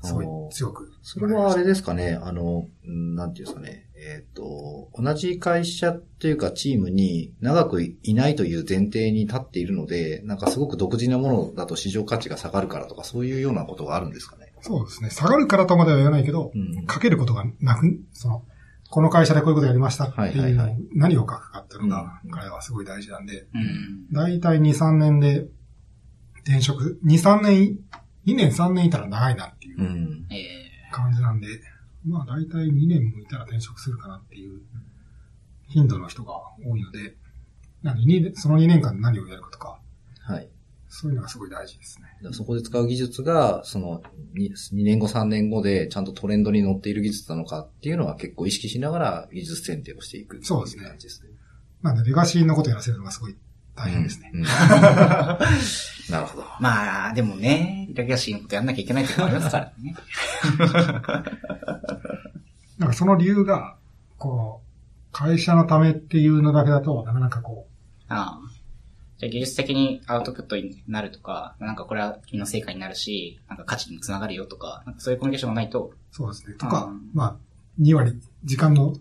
[0.02, 0.90] すごい強く。
[1.02, 14.52] それはあれですかね、あの、うんなんていうんですかね、えっ、と、同じ会社というかチームに長くいないという前提に立っているので、なんかすごく独自なものだと市場価値が下がるからとか、そういうようなことがあるんですかね？
[14.60, 15.10] そうですね。
[15.10, 16.86] 下がるからとまでは言わないけど、うん。
[16.90, 18.44] 書けることがなく、その、
[18.90, 24.12] この会社でこういうことやりましたっていうのを何を書くかっていうのがうん、彼はすごい大事なんで、うん。
[24.12, 25.46] だいたい2、3年で
[26.44, 27.78] 転職、2、3年、
[28.26, 30.26] 2年3年いたら長いなっていううん。
[30.30, 30.62] え
[30.92, 31.46] 感じなんで、
[32.04, 34.60] まあだいたい2年もいたら転職するかなっていう
[35.68, 36.34] 頻度の人が
[36.64, 37.16] 多いので、
[37.82, 39.80] なんでにその2年間で何をやるかとか、
[40.20, 40.48] はい。
[40.94, 42.32] そういうのがすごい大事ですね。
[42.32, 44.02] そこで使う技術が、その
[44.36, 50.44] 2、2年後、3年後でちゃんとトレンドに乗っている技術なのかっていうのは結構意識しながら技術選定をしていく。
[50.44, 51.30] そうですね感じですね。
[51.80, 53.36] なんでレガシーのことやらせるのがすごい
[53.74, 54.30] 大変ですね。
[54.34, 54.40] うん。
[54.40, 54.46] うん
[56.10, 56.44] なるほど。
[56.60, 59.94] まあ、でもね、レガシーのことやんなきゃいけないってありますからね。
[62.78, 63.76] なんかその理由が、
[64.18, 64.68] こう、
[65.12, 67.68] 会社のためっていうのだけだと、なかなかこ
[68.08, 68.48] ああ。
[69.18, 76.54] じゃあ技術的にアウトプットになるとか、なんかこれは君の成果になるし、なんか価値にもつながるよとか、なんかそういうコミュニケーションがないと、う、そうですね。
[76.56, 77.36] とかうん、まあ、
[77.80, 78.94] 2割、時間の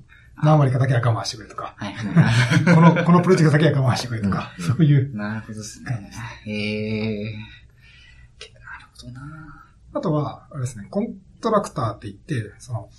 [0.43, 2.65] 何割かだけは我慢してくれとか、はいはい。
[2.75, 5.15] この、このプロジェクトだけは我慢してくれとか、うんそういう。
[5.15, 6.11] なるほどですね。
[6.45, 7.23] へえ。
[7.23, 12.89] なるほどなあとは、あれですね、コントラクターって言って、その、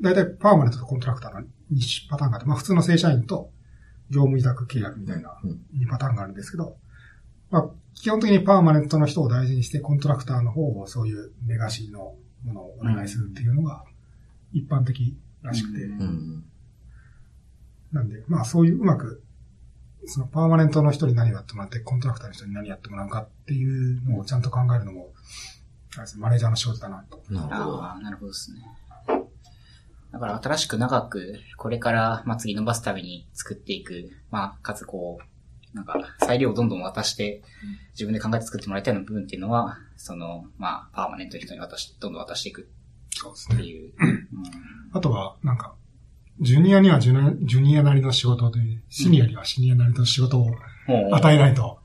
[0.00, 1.40] 大体パーマネントとコントラクターの
[1.72, 3.50] 2パターンがあって、まあ普通の正社員と
[4.10, 6.76] 業務委託契約みたいなうん2パターンがあるんですけど、
[7.50, 13.82] まあ基本的にパーマネントの人を大事にして、コントラクターの方をそういうレガシーのものをお願いするっていうのが
[14.52, 15.16] 一般的
[15.48, 15.86] らしくて。
[17.92, 19.22] なんで、まあそういううまく、
[20.06, 25.12] そのパーマネントの人に何やってもらって、コントラクターの人に何やってもらうかっていうのをちゃんと考えるのも、
[25.94, 27.22] あれですねマネージャーの仕事だなと。
[27.30, 27.82] なるほど。
[27.82, 28.60] ああ、なるほどですね。
[30.12, 37.42] だから新しく長く、これから、まあ、次伸ばすために作っていく、まあ、かつこう、なんか、裁量をどんどん渡して、
[37.92, 42.70] 自分で考えて作ってもらいたいような部分っていうのは、その、まあ、パーマネントの人に渡し、どんどん渡していく
[43.10, 43.56] そうですね。
[43.56, 43.92] っていう。
[44.00, 44.28] うん
[44.92, 45.74] あとは、なんか、
[46.40, 50.50] ジュニアにはジュニアジュニアなりの仕事で、シニアにはシニアなりの仕事を
[51.12, 51.78] 与えないと、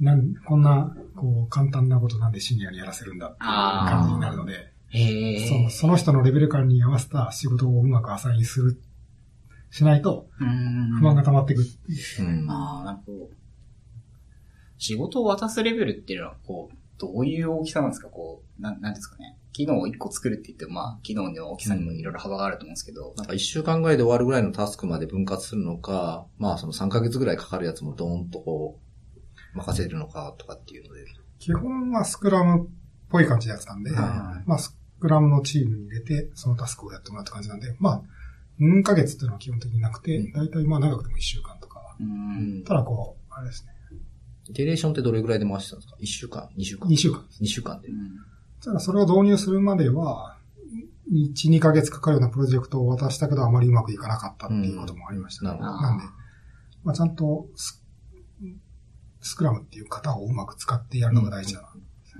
[0.00, 4.72] なんこんな、こう、簡単なことなんでシニアにやらせるんだっていう感じになるので。
[4.90, 8.80] そのその人のレベル感に合わせた仕事をうまくアサインする、
[9.70, 10.96] しないとうん。
[10.98, 11.66] 不満が溜まっていく。
[12.20, 12.50] うん。
[12.50, 13.28] ああ、なるほど。
[14.78, 18.08] 仕事を渡すレベルっていうのは、こう、どういう大きさなんですか？
[18.08, 19.36] こう、なん、なんですかね？
[19.52, 31.04] 機能を一個作るって言っても、まあ、機能の大きさにもいろいろ幅があると思うんですけど、なんか一週間ぐらいで終わるぐらいのタスクまで分割するのか、まあその3ヶ月ぐらいかかるやつもドーンとこう、任せるのかとかっていうので。
[31.38, 32.68] 基本はスクラムっ
[33.10, 38.02] ぽい感じでやってたんで、はいはまあスクラムのチームに入れて、そのタスクをやってもらった感じなんで、まあ、
[38.60, 41.96] 4ヶ月っていうのは基本的になくてうん、だいたいまあ長くても1週間とか。
[42.00, 42.02] う。
[42.02, 43.72] うんんただこう、あれですね、
[44.48, 47.42] イテレーションってどれぐらいで回してたんですか ?1 週間 ?2 週間？2週間です。
[47.42, 47.92] 2週間でう。
[47.92, 47.96] ん
[48.64, 50.36] ただそれを導入するまでは、
[51.12, 55.50] 1、2ヶ月かかるようなプロジェクトを渡したけど、あまりうまくいかなかったっていうこともありましたね。
[55.52, 55.60] うん。
[55.60, 56.04] なんで、
[56.84, 57.82] まあ、ちゃんとス、
[59.20, 61.68] スクラムっていう型をうまく使ってやるのが大事だな。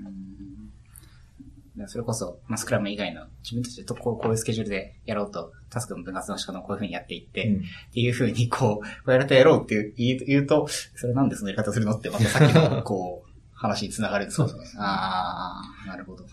[0.05, 1.87] うん。
[1.87, 7.55] それこそ、まあ、スクラム以外の自分たちでとこうこういうスケジュールでやろうと、タスクの分割の仕方をこういう風にやっていって、うん。
[7.57, 7.59] っ
[7.93, 13.28] ていう風にこう、こうやるとやろうっていう言う言うと、それなんでそのやり方をするのってまたさっきのこう、
[13.59, 16.25] 話につながるんですよねそうそうそうああ、なるほど。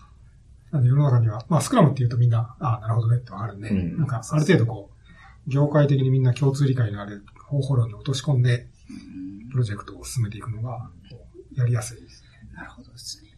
[0.71, 4.91] なんで世の中には、まあスクラムって言うとみんな、ああ、なるほどねってわかるんで、うんなんかある程度こ
[5.45, 10.89] う、業界的にみんな共通理解のある方法論に落とし込んで、うんプロジェクトを進めていくのが、
[11.55, 12.23] やりやすいです。
[12.53, 13.29] なるほどですね。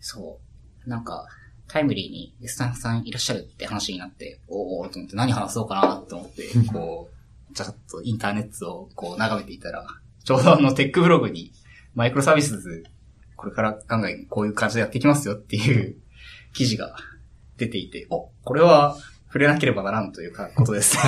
[0.00, 0.40] そ
[0.86, 0.88] う。
[0.88, 1.26] なんか、
[1.68, 7.10] タイムリーにスタッフさんいらっしゃるって話になって、おおと思って何話そうかなと思って、こ
[7.50, 9.86] う、ちょっとインターネットをこう眺めていたら、
[10.24, 11.52] ちょうどあのテックブログに
[11.94, 12.84] マイクロサービス
[13.36, 15.96] これから考えこういう感じでやっていきますよっていう
[16.54, 16.96] 記事が
[17.56, 20.96] 出ていて、お、これは触れなければならんというかことです。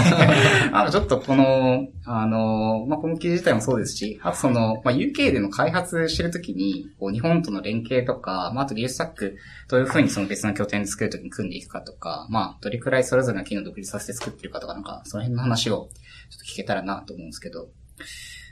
[0.72, 9.37] あの、ちょっとこの、あの、まあ、この記事自体もそうですし、あとその、まあ、UK での開発してるときに、こう、日本との連携とか、まあ、あと技術スタック、
[9.68, 15.88] どういうふうにその別の拠点で作るときに組んでいくかとか、まあ、どれくらいそれぞれの機能を独立させて作ってるかとか、なんか、その辺の話を
[16.31, 17.68] ちょっと聞けたらなと思うんですけど、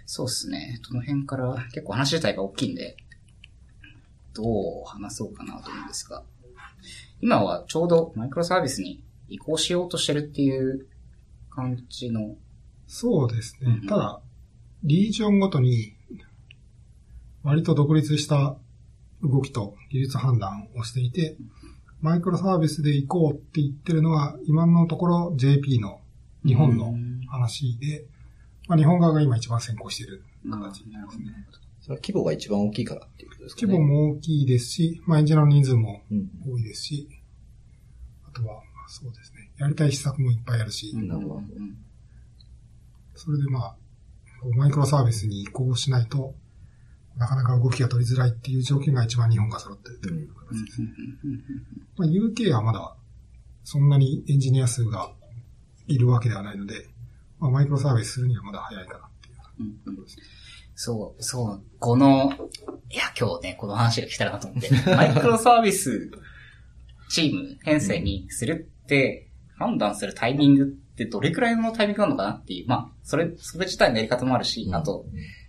[0.07, 0.81] そうですね。
[0.89, 2.97] どの辺から結構話自体が大きいんで、
[4.35, 6.23] どう話そうかなと思うんですが、
[7.21, 10.87] 今はちょうどマイクロサービスに移行しようとしてるっていう
[11.51, 12.37] 感じの、
[12.87, 13.79] そうですね。
[13.83, 14.21] うんただ、
[14.83, 15.95] リージョンごとに、
[17.43, 18.57] 割と独立した
[19.23, 21.37] 動きと技術判断をしていて、
[22.01, 26.01] マイクロサービスで行こうって言ってるのは、今のところ JP の
[26.45, 26.95] 日本の
[27.29, 28.05] 話で、
[28.69, 31.25] まあ、日本側が今一番先行しているうん形なるほどね。
[31.81, 33.73] それは規模が一番大きいからっていうことですかね。
[33.73, 36.31] 規模も大きいですし、まあ、エンジニアの人数もうん。
[36.51, 37.09] 多いですし、
[38.27, 39.51] あとは、まあそうですね。
[39.59, 41.09] やりたい施策もいっぱいあるし、うん。
[43.15, 43.77] それでまあ、
[44.57, 46.35] マイクロサービスに移行しないと、
[47.17, 50.89] なかなか動きが取りづらいっていう条件が一番日本が揃ってるという形ですね。
[51.97, 52.97] まあ、UK はまだ、
[53.63, 55.13] そんなにエンジニア数が
[55.87, 56.89] いるわけではないので、
[57.45, 59.37] まあ、マイクロサービスするにはまだ早いかなっていう。
[59.61, 60.23] うんところですね。
[60.75, 62.33] そう、そう、この、
[62.91, 66.11] いや、今日ね、この話が来たらなと思って、 マイクロサービス
[67.11, 75.05] チーム編成にするって判断するタイミングってどれくらいのタイミングなのかなっていう、まあ、それ、それ自体のやり方もあるし、あと、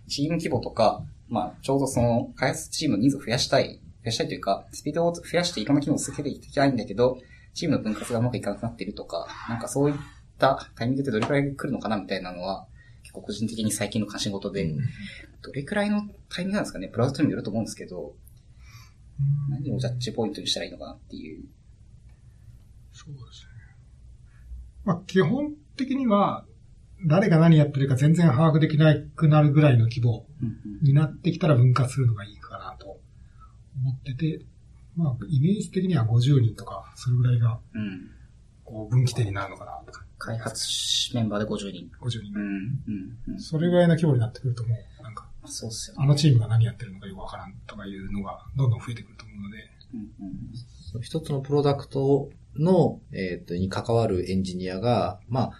[0.06, 7.16] チーム規模とか、まあ、ちょうどその、開発チームの人数を増やしたい、増やしたいというか、スピードを増やしていろんな機能を続けていきたいんだけど、
[7.54, 9.96] チームの分割がうまくいかなくなってるとか、なんかそういっ
[10.38, 12.66] たタイミングでどれくらい来るのかなみたいなのは、
[13.02, 14.80] 結構個人的に最近の関心事で、うん
[15.42, 18.16] どれくらいのタイミングなんですかね、ブラウザとにもよると思うんですけど、
[19.20, 21.44] うん何をジャッジポイントにしたらいいのかなっていう。
[22.92, 23.56] そうですね。
[24.84, 26.44] まあ、基本的には、
[27.06, 30.26] 誰が何やってるか全然把握できなくなるぐらいの規模
[30.82, 32.98] になってきたら分割するのがいいかなと
[33.76, 34.40] 思ってて、
[34.96, 38.10] まあ、イメージ的には50人とか、それぐらいが、うん。
[38.64, 40.05] こう、分岐点になるのかなとか。
[40.18, 40.64] 開発
[41.14, 41.90] メンバーで50人。
[42.00, 42.38] 50人う。
[42.38, 42.42] ん。
[42.42, 43.34] うん。
[43.34, 43.40] うん。
[43.40, 46.04] それぐらいの規模になってくるともう、なんか、そうっすよね。
[46.04, 50.36] あのチームが何やってるのかよくわからんとかいうのがどんどん増えてくると思うので、うんうん
[50.90, 55.52] その一つのプロダクトの、えっ、と、に関わるエンジニアが、まあ、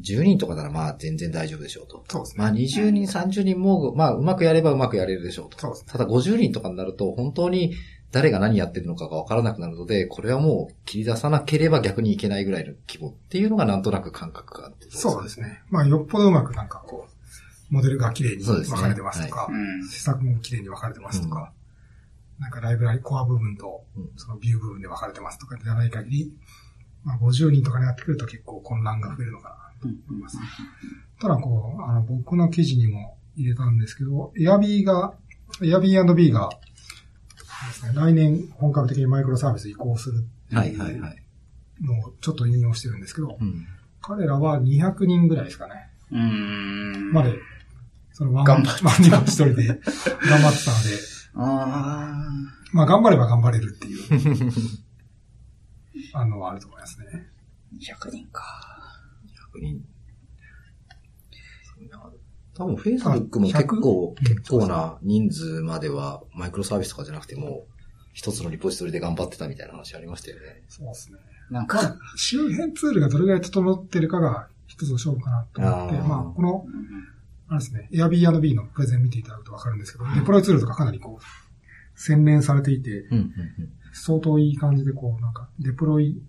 [0.00, 2.04] 10人とかならまあ全然大丈夫でしょうと。
[2.08, 5.58] そうですまあ20人、30人も、まあうまくやればうまくやれるでしょうと。
[5.58, 5.92] そうですね。
[5.92, 7.74] ただ50人とかになると本当に
[8.10, 14.86] 誰が何やってるのかがわからなくなるので、これはもう切り出さなければ逆にいけないぐらいの規模っていうのがなんとなく感覚があって。
[14.90, 15.62] そうですね。
[15.68, 19.84] まあ、よっぽどうまくなんかこう、モデルが綺麗に分かれてますとか、うん。
[19.84, 21.52] 施策も綺麗に分かれてますとか、
[22.38, 26.32] なんかライブラリコア部分とうんそのビュー部分で分かれてますとかじゃない限り、
[27.04, 30.38] まあ50人とかになってくると結構混乱が増えるのかなと思います。
[31.20, 35.14] ただこう、あの僕の記事にも入れたんですけど、Airb が、
[35.60, 36.67] Airbnb がです
[37.86, 41.22] ね、来年本格的にマイクロサービス移行するってはいいうはいはい。
[41.80, 43.66] のをちょっと引用してるんですけど、うん。
[44.00, 45.90] 彼らは200人ぐらいですかね。
[46.10, 47.12] うーん。
[47.12, 47.38] まで、
[48.12, 49.80] そのワン頑マン、ワン人一人で頑張
[50.50, 50.88] ってたので、
[51.34, 52.26] あ
[52.72, 53.98] まあ頑張れば頑張れるっていう、
[56.14, 57.06] あのはあると思いますね。
[57.74, 58.42] ー、100人か。
[59.54, 59.84] 100人。
[62.58, 67.64] 多分 Facebook も結構、うん結構な人数まではマイクロサービスとかじゃなくても、
[68.12, 70.62] 一つのリポジトリで頑張ってたみたいな話ありましたよね。
[70.68, 71.18] そうですね。
[71.50, 77.18] なんかまあ、、周辺ツールがどれぐらい整ってるかが一つの勝負かなと思って、あーまあ、この、うん
[77.50, 83.06] あれですね、Airbnb のプレゼン見ていただくとわかるんですけど、デプロイツールとかかなりこう、洗練されていて、
[83.92, 86.20] 相当いい感じでこう、なんか、デプロイ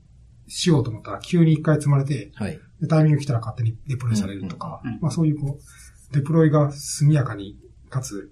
[0.48, 2.60] しようと思ったら急に一回積まれて、はい。
[2.80, 5.64] で、タイミング来たら勝手にデプロイされるとか、まあそういうこう、
[6.12, 7.58] デプロイが速やかに、
[7.90, 8.32] かつ、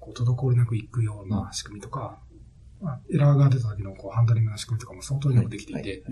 [0.00, 2.18] こう、滞りなくいくような仕組みとか、
[2.80, 6.02] まあ、エラーが出た時のこう、ハンドリングの仕組みとかも相当よくできていて、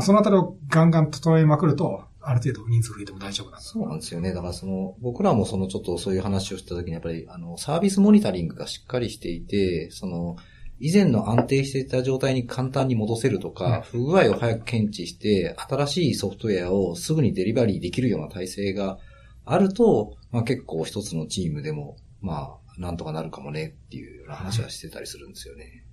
[0.00, 3.60] そのあたりをガンガン整えまくると、ある程度人数増えても大丈夫なんだ。
[3.60, 4.32] そうなんですよね。
[4.32, 10.36] だからその、僕らもそのちょっとそういう話をした時にやっぱり、あの、サービスモニタリングがしっかりしていて、その、
[10.78, 18.98] 以前の安定していた状態に簡単に戻せるとか、不具合を早く検知して、新しいソフトウェアをすぐにデリバリーできるような体制が
[19.44, 25.84] あると、まあ結構一つのチームでも、まあ、なんとかなるかもねっていうような話はしてたりするんですよね。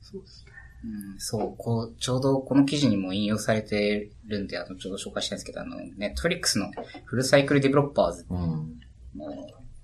[0.00, 0.52] そうですね。
[0.84, 6.70] うんそう、こう、ちょうどこの記事にも引用されてるんで、あの、ちょうど紹介したんですけど、あの、 Netflix の
[7.04, 8.38] Full Cycle Developers うん。
[9.16, 9.26] の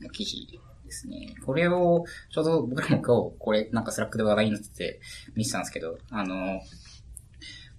[0.00, 0.48] の記事
[0.84, 1.34] ですね。
[1.44, 5.00] これを、ちょうど僕らも今日、これなんか Slack で話題になってて
[5.36, 6.60] 見てたんですけど、あの、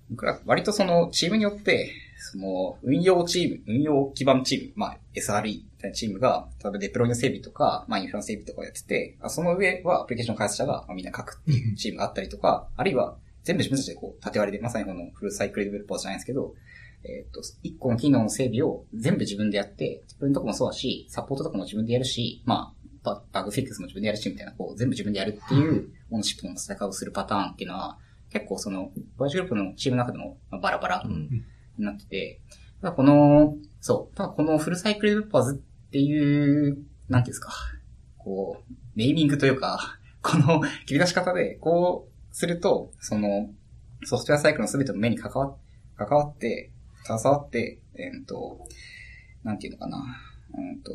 [0.09, 16.53] 僕ら割とそのチームによって、その運用チーム、運用基盤チーム、まあ SRE みたいなチームが、例えばデプロイの整備とか、まあインフラの整備とかをやってて、その上はアプリケーション開発者がまあみんな書くっていうチームがあったりとか、あるいは全部自分たちでこう縦割りで、まさにこのフルサイクルデベロッパーじゃないですけど、
[17.03, 27.97] えっ、と、一個の機能の整備を全部自分でやって、自分のとこもそうだし、サポートとかも自分でやるし、まあ、ババグフィックスも自分でやるし、みたいな、こう、全部自分でやるっていう、オンシップの戦いをするパターンっていうのは、
[28.31, 31.45] 結構その、ボイスグループのチームの中でも、まあ、バラバラうん。
[31.85, 32.41] なってて、
[32.81, 37.53] ただこの、そう、ただこのフルサイクルデッパーズっていう、なんていうんですか、
[38.17, 43.49] こう、ネーミングというか、 この切り出し方で、こうすると、その、
[44.03, 45.55] ソフトウェアサイクルの全ての目に関わ
[45.95, 46.71] 関わって、
[47.03, 48.65] 携わって、えっ、と、
[49.43, 49.97] なんていうのかな、
[50.53, 50.91] うんと、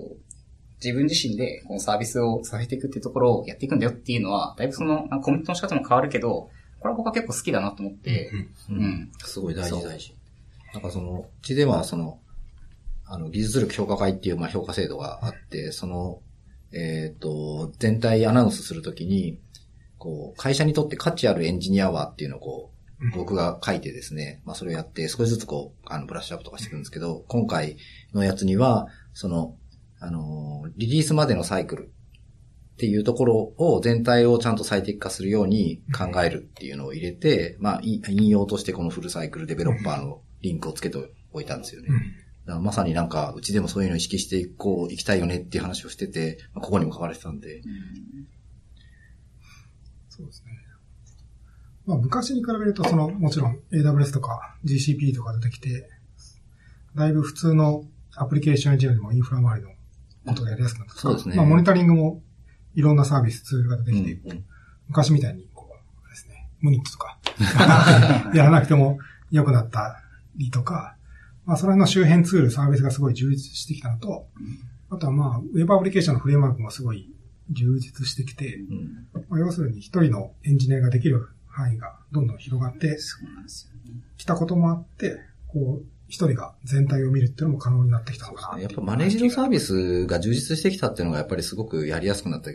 [0.83, 8.31] 自分自身でこのサービスをさせていくっていうところをやっていくんだよっていうのは、だいぶその、コミットの仕方も変わるけど、これは僕は結構好きだなと思って、
[8.68, 9.12] うんうん。
[9.18, 10.14] すごい大事大事。
[10.75, 12.19] なんかその、うちではその、
[13.07, 16.21] あの、技術力評価会っていう、まあ、評価制度があって、その、
[16.73, 19.39] えっ、と、全体アナウンスするときに、
[19.99, 27.77] こう、会社にとって価値あるエンジニアはっていうのをこう、僕が書いてですね、まあ、それをやって、少しずつこう、あの、ブラッシュアップとかしていくんですけど、今回
[28.13, 29.57] のやつには、その、
[30.01, 31.93] あの、リリースまでのサイクル
[32.75, 40.99] っていうところを全体をちゃんと最適化するように考えるっていうのを入れて、まあ、い引用としてこのフルサイクルデベロッパーのリンクをつけて
[41.33, 41.89] おいたんですよね。
[41.91, 42.01] うん
[42.61, 47.63] まさになんか、うちでもそういうのを意識していこう、いきたいよねっていう話をしてて、まあここにも書かれてたんで。
[50.11, 50.51] そうですね。
[51.87, 55.89] まあ昔に比べると、その、もちろん AWS とか GCP とか出てきて、
[56.95, 59.71] だいぶ普通のアプリケーションエンジニアでもインフラ周りの
[60.27, 60.95] ことがやりやすくなった。
[60.97, 62.23] そうですねまあモニタリングも
[62.75, 64.45] いろんなサービス、ツールが出てきて、うん
[64.87, 65.67] 昔みたいに、こ
[66.07, 67.19] う、ですね、ムニットとか、
[68.37, 68.99] やらなくても
[69.31, 70.04] 良くなった
[70.37, 70.97] りとか、
[71.44, 74.27] まあ、その辺の周辺ツール、サービスがすごい充実してきたのと、
[74.90, 77.11] あとはまあ、ウェブアプリケーションのフレームワークもすごい
[77.51, 79.07] 充実してきて、うん。
[79.29, 83.92] まあ、要するに一人のエンジニアができる範囲がどんどん広がってそうなんですよ。
[83.92, 84.01] ね。
[84.16, 85.18] きたこともあって、
[85.49, 92.51] こう、一人が全体を見るっていうのも可能になってきたのかなっていうやっぱマネージドサービスが充実してきたっていうのがやっぱりすすごくやりやすくなった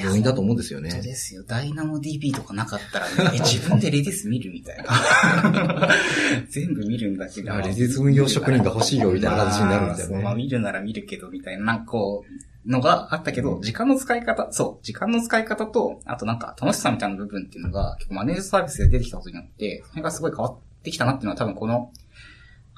[0.00, 1.02] 要因だと思うんですよ本当ね。
[1.02, 1.42] ですよ。
[1.44, 5.88] ダイナモ DB とかなかったらね、え自分でレディス見るみたいな。
[6.48, 7.52] 全部見るんだけど。
[7.52, 10.42] あレディス運用職人が欲しいよみたいな形になるんだよまあそうまあね。
[10.42, 21.90] 見るなら見るけど、みたいな、なんかこう、のがあったけど、時間の使い方、そう、時間の使い方と、あとなんか楽しさみたいな部分っていうのが、結構マネージサービスで出てきたことによって、それがすごい変わってきたなっていうのは多分この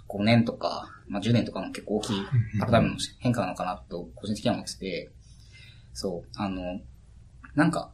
[0.08, 2.22] 5年とか、まあ10年とかの結構大きい
[2.58, 5.10] パラダイムの変化なのかなと、個人的には思ってて、
[5.92, 6.80] そう、あの、
[7.54, 7.92] なんか、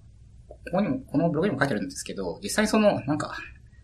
[0.49, 3.37] ここにも、このブログにも書いてあるんですけど、実際その、なんか、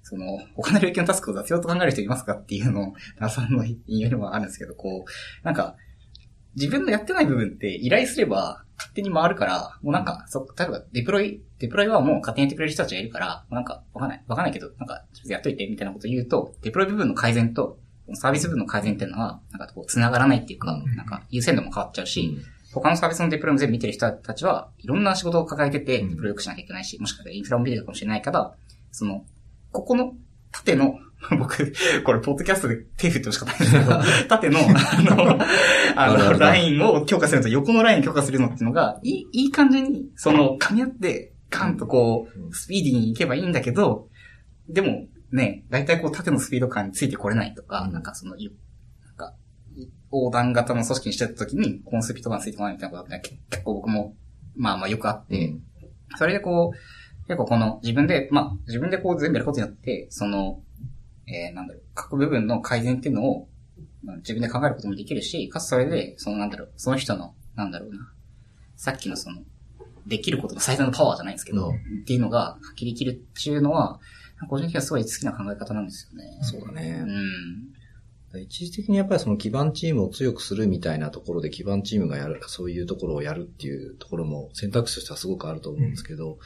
[0.03, 5.77] その、他の領域のタスクを雑用と考える人いますかっていうのを、 ダーさんの引用にもあるんですけど、こう、なんか、
[6.55, 17.79] 自分のやってない部分って依頼すれば勝手に回るから、もうなんか、そ、例えばデプロイ、デプロイはもう勝手にやってくれる人たちがいるから、なんか、わかんない、わかんないけど、なんか、ちょっとやっといて、みたいなこと言うと、デプロイ部分の改善と、
[18.15, 20.97] サービス部分の改善っていうのは、なんかこう、繋がらないっていうか、うん。
[20.97, 22.39] なんか、優先度も変わっちゃうし、
[22.81, 26.11] 他のサービスのデプロイも全部見てる人たちは、いろんな仕事を抱えてて、うん。
[26.11, 28.55] デプロイ良くしなきゃいけないし、もしかしたらインフラも見てるかもしれないから、
[28.91, 29.25] その、
[29.73, 30.15] ここの
[30.53, 30.99] 縦の、
[31.39, 31.73] 僕、
[32.05, 35.39] これ、ポッドキャストで手振ってほしかったんですけど、 縦の、あの、
[35.97, 44.09] あの、ラインを強化するのと横のラインを強化するのっていうのが、いい、いい感じに、その、噛み合って、ガンとこうスピーディーに行けばいいんだけど、
[44.69, 47.93] でも、ね、大体こう、縦のスピード感についてこれないとか、うん。
[47.93, 48.57] なんかその、ゆなんか、
[50.13, 54.15] 横断型の組織にしてた時に、このスピード感ついてこないみたいなことって結構僕も、
[54.57, 55.63] まあまあよくあって、うん
[56.17, 60.63] それでこう、結構この自分で、まあ自分でこう全部やることによって、その、
[61.27, 63.49] えー、なんだろう、各部分の改善っていうのを、
[64.05, 68.13] まあ自分で考えることもできるし、かつそれで、そのなんだろう、その人の、なんだろうな、
[68.77, 69.43] さっきのその、
[70.07, 73.99] できることの最大のパワーじゃないんですけど、うんっていうのが発揮できるっていうのは、
[74.49, 76.39] 個人的にはすごい好きな考え方なんですよね。
[76.43, 77.03] そうだね。
[77.03, 77.73] うん。
[78.39, 86.39] 一時的にやっぱりその基盤チームを強くするみたいなところで基盤チームがやる、そういうところをやるっていうところも選択肢としてはすごくあると思うんですけど、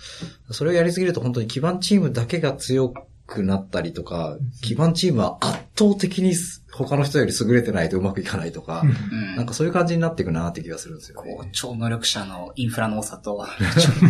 [0.51, 2.93] それをやりすぎると本当に基盤チームだけが強
[3.31, 6.35] くなったりとか、基盤チームは圧倒的に
[6.73, 9.37] 他の人より優れてないとうまくいかないとか、うん。
[9.37, 11.37] なんかそういう感じになっていくなって気がするんですよね。
[11.37, 13.47] こう、超能力者のインフラの多さと、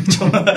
[0.09, 0.55] 超超なんか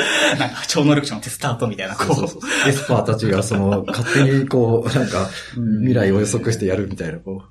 [0.67, 2.07] 超能力者のテスターとみたいな、こう。
[2.07, 7.43] そうそうそうエスパーたちがその、勝手にこう、なんか、うん未来を予測してやるみたいな、こ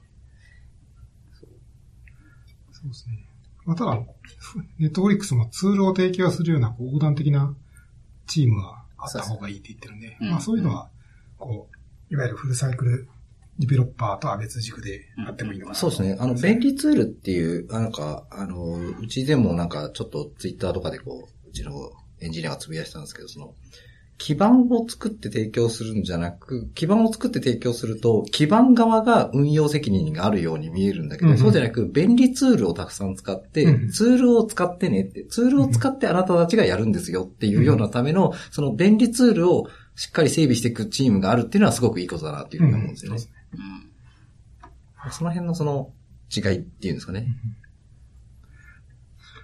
[2.73, 3.29] そうですね。
[3.67, 4.01] まあ、ただ、
[4.79, 7.55] ネットフリックスもツールを提供するようなこう横断的な
[8.27, 10.91] チームがあった方がいいって言ってるんで、うんまあそういうのは、
[11.43, 13.09] こう、いわゆるフルサイクル
[13.59, 15.75] ディベロッパーとは別軸であってもいいのかう。
[15.75, 16.17] なとそうですね。
[16.21, 21.73] あの、便利ツールっていう、なんか、あの、うちでもなんか、ちょっとツイッターとかでこう、うちの
[22.21, 23.55] エンジニアがつぶやいてたんですけど、その、
[24.19, 43.19] 基盤を作って提供するんじゃなく、基盤を作って提供すると、基盤側が運用責任があるように見えるんだけど、うんうんそうじゃなく、便利ツールをたくさん使って、うんツールを使ってねって、ツールを使ってあなたたちがやるんですよっていうようなための、その便利ツールをしっかり整備していくチームがあるっていうのはすごくいいことだなっていうふうに思うんですよね。
[43.55, 43.93] うん
[45.11, 45.93] その辺のその
[46.35, 47.27] 違いっていうんですかね。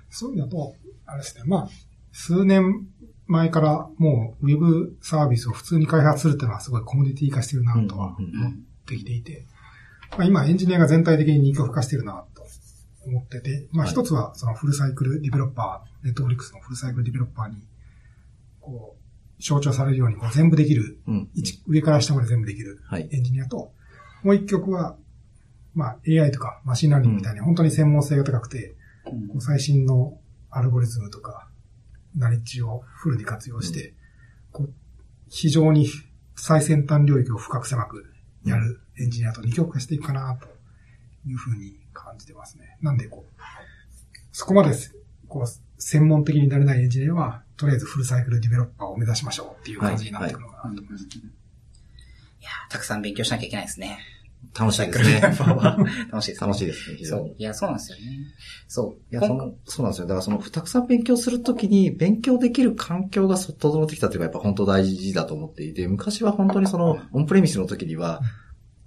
[0.09, 1.69] そういうのと、あれですね、まあ、
[2.13, 2.87] 数年
[3.27, 8.55] 前からもうウェブサービスを普通に開発するっていうのはすごいコモディティ化してるなとはうんうんうん思っ
[8.87, 9.45] てきていて、
[10.13, 12.47] まあ、今エンジニアが全体的に二極化してるなと
[13.07, 17.57] 思ってて、まあはい一つはそのフルサイクルディベロッパー、ネットフリックスのフルサイクルディベロッパーに、
[18.61, 18.98] こう、
[19.41, 21.31] 象徴されるようにこう全部できる、うん。
[21.35, 22.81] 一上から下まで全部できる。
[22.87, 23.09] はい。
[23.11, 23.73] エンジニアと、
[24.23, 24.97] もう一極は、
[25.75, 28.77] まあ AI とか machine learning みたいに本当に専門性が高くて、
[29.35, 29.41] うん。
[29.41, 30.19] 最新の
[30.51, 31.49] アルゴリズムとか、
[32.17, 33.95] ナレッジをフルに活用して、
[34.51, 34.75] こう
[35.29, 35.87] 非常に
[36.37, 38.05] 最先端領域を深く狭く
[38.45, 40.49] やるエンジニアと二極化していくかな、と
[41.29, 42.77] いうふうに感じてますね。
[42.81, 43.43] なんで、こう、
[44.33, 44.75] そこまで、
[45.27, 45.47] こう、
[45.81, 51.05] 専門的になれないエンジニアは、とりあえず full cycle developer を目指しましょうっていう感じになってくるのかなと思います。
[51.05, 51.09] い
[52.45, 53.99] やーたくさん勉強しなきゃいけないですね。
[54.59, 55.21] 楽しいですね。
[55.21, 56.47] 楽しいですね。
[56.47, 56.99] 楽しいですね。
[57.05, 58.05] そういや、そうなんですよね。
[58.69, 59.13] そう。
[59.13, 60.07] いや、そ今の、そうなんですよ。
[60.07, 68.23] だからその、たくさん勉強するときに、勉強できる環境がそ整ってきたっていうのがやっぱ本当大事だと思っていて、昔は本当にその、オンプレミスの時には、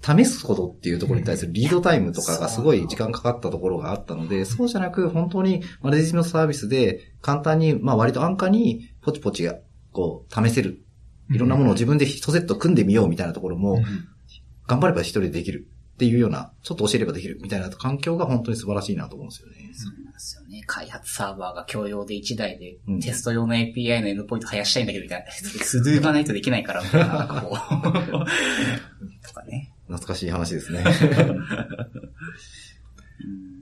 [0.04, 9.56] 試すことっていうところに対するリードタイムとかがすごい時間かかったところがあったので、そうじゃなく本当にマレジのサービスで簡単に、まあ割と安価にポチポチが
[9.91, 10.84] こう試せる。
[11.30, 13.82] いろんなものを自分で一セット組んでみようみたいなところも、
[14.68, 19.56] 頑張れば一人でできるっていうような、ちょっと教えればできるみたいな環境が本当に素晴らしいなと思うんですよね。
[19.74, 20.64] そうなんですよね。
[20.66, 25.32] 開発サーバーが共用で1台で、うんテスト用の API のエンドポイント生やしたいんだけど、みたいな。
[25.32, 29.28] スドゥがないとできないから、な、なんかこう。
[29.28, 29.70] とかね。
[29.92, 30.84] 懐かしい話ですね。
[33.24, 33.60] うん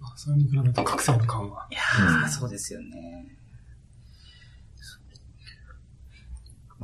[0.00, 1.66] まあそれに比べると格差の緩和。
[1.70, 3.38] いやー、そうですよね。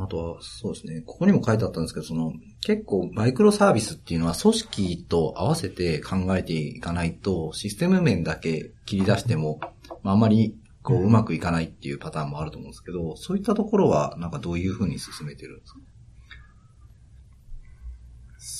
[0.00, 1.00] あとは、そうですね。
[1.04, 9.58] ここにも書いてあったんですけど、その、結構マイクロサービスっていうのは組織と合わせて考えていかないと、システム面だけ切り出しても、
[10.04, 15.80] まあ、あんまり、こう、うまくいかないっていうパターンもあると思うんですけど、そういったところは、なんかどういうふうに進めてるんですか？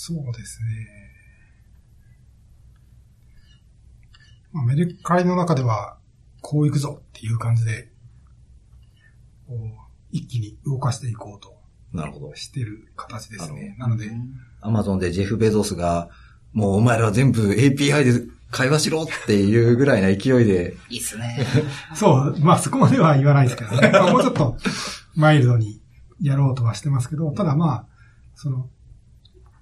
[0.09, 0.69] そうですね。
[4.53, 5.99] まあ、メルカリの中では、
[6.41, 7.91] こう行くぞっていう感じで、
[10.11, 11.59] 一気に動かしていこうと
[11.93, 12.35] なるほど。
[12.35, 13.77] してる形ですね。
[13.79, 14.11] なので、
[14.63, 16.09] アマゾンでジェフ・ベゾスが、
[16.55, 21.47] もうお前らは全部 API で会話しろっていうぐらいな勢いで、いいっすね。
[21.95, 23.91] そう、まあそこまでは言わないですけどね。
[23.93, 24.57] まあもうちょっと
[25.15, 25.83] マイルドに
[26.21, 27.87] やろうとはしてますけど、ただまあ、
[28.35, 28.71] その、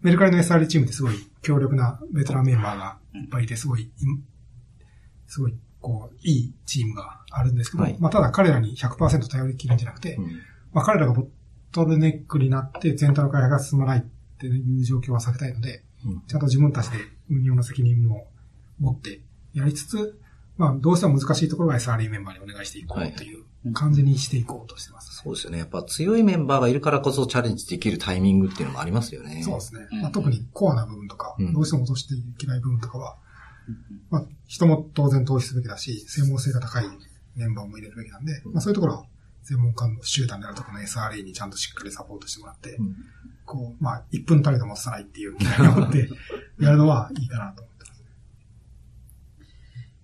[0.03, 3.90] メルカリの SRE チームってすごい強力なベテランメンバーがいっぱいいて、すごい、い
[5.26, 7.97] すごい、こう、いいチームがあるんですけど、はい。
[7.99, 10.24] まあただ彼らに100%頼りきるんじゃなくて、うん。
[10.72, 11.26] まあ彼らがボッ
[11.72, 14.03] トルネックになって全体の開発が進まないっ
[14.38, 16.22] ていう状況は避けたいので、うん。
[16.26, 16.99] ちゃんと自分たちで
[17.30, 18.28] 運用の責任も
[18.78, 19.20] 持って
[19.55, 20.20] やりつつ、
[20.57, 25.22] まあどうしても難しいところは SRE メンバーにお願いしていこうという感じにしていこうとしてます。
[25.22, 25.58] そうですよね。
[25.58, 29.42] やっぱ強いメンバーがいるからこそチャレンジできるタイミングっていうのもありますよね。
[29.42, 29.86] そうですね。
[29.92, 33.16] うんまあ、特にコアな部分とか、うんどうしても落としていけない部分とかは、
[34.10, 36.84] まあ、人も当然投資すべきだし、専門性が高い
[37.34, 39.04] メンバーも入れるべきなんで、まあそういうところは、
[39.42, 42.96] 専門家の集団であるところの SRE にちゃんとしっかりサポートしてもらって、うん
[43.46, 46.08] こう、まあ、1分たりとも落とさないっていう機会を持って、
[46.60, 48.02] やるのはいいかなと思ってます。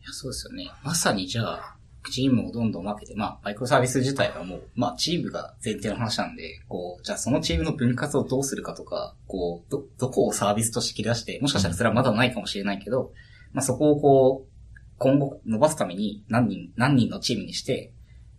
[0.00, 0.70] いやそうですよね。
[0.84, 1.76] まさにじゃあ、
[2.10, 13.12] チームをどんどん分けて、まあ、マイクロサービス自体はもう、まあ、チームが前提の話なんで、こう、じゃあそのチームの分割をどうするかとか、こう、ど、どこをサービスとして切り出して、もしかしたらそれはまだないかもしれないけど、
[13.52, 14.52] まあ、そこをこう、
[14.98, 17.92] 今後伸ばすために何人、何人のチームにして、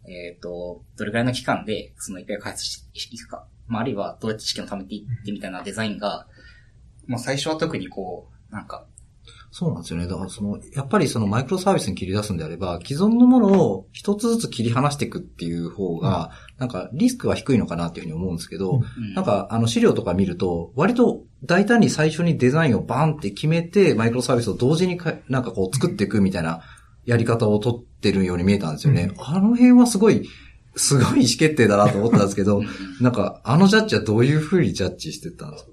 [0.05, 6.27] えっ、と、どれくらいの期間でその API 開発していくか、まあ、あるいはどうやって知見を貯めていってみたいなデザインが、
[7.05, 8.85] まあ、最初は特にこう、なんか、
[9.55, 10.07] そうなんですよね。
[10.07, 19.13] だからその、やっぱりそのマイクロサービスに切り出すんであれば、既存のものを一つずつ切り離していくっていう方が、なんかリスクは低いのかなっていうふうに思うんですけど、うん。
[19.13, 26.63] なんかあの資料とか見ると、割と大胆に最初にデザインをバンって決めて、マイクロサービスを同時にかなんかこう作っていくみたいな
[27.05, 29.11] やり方を取ってるように見えたんですよね。
[29.19, 30.27] あの辺はすごい、
[30.75, 32.63] すごい意思決定だなと思ったんですけど、
[32.99, 35.69] なんかあのジャッジはどういうふうにジャッジしてたんですか？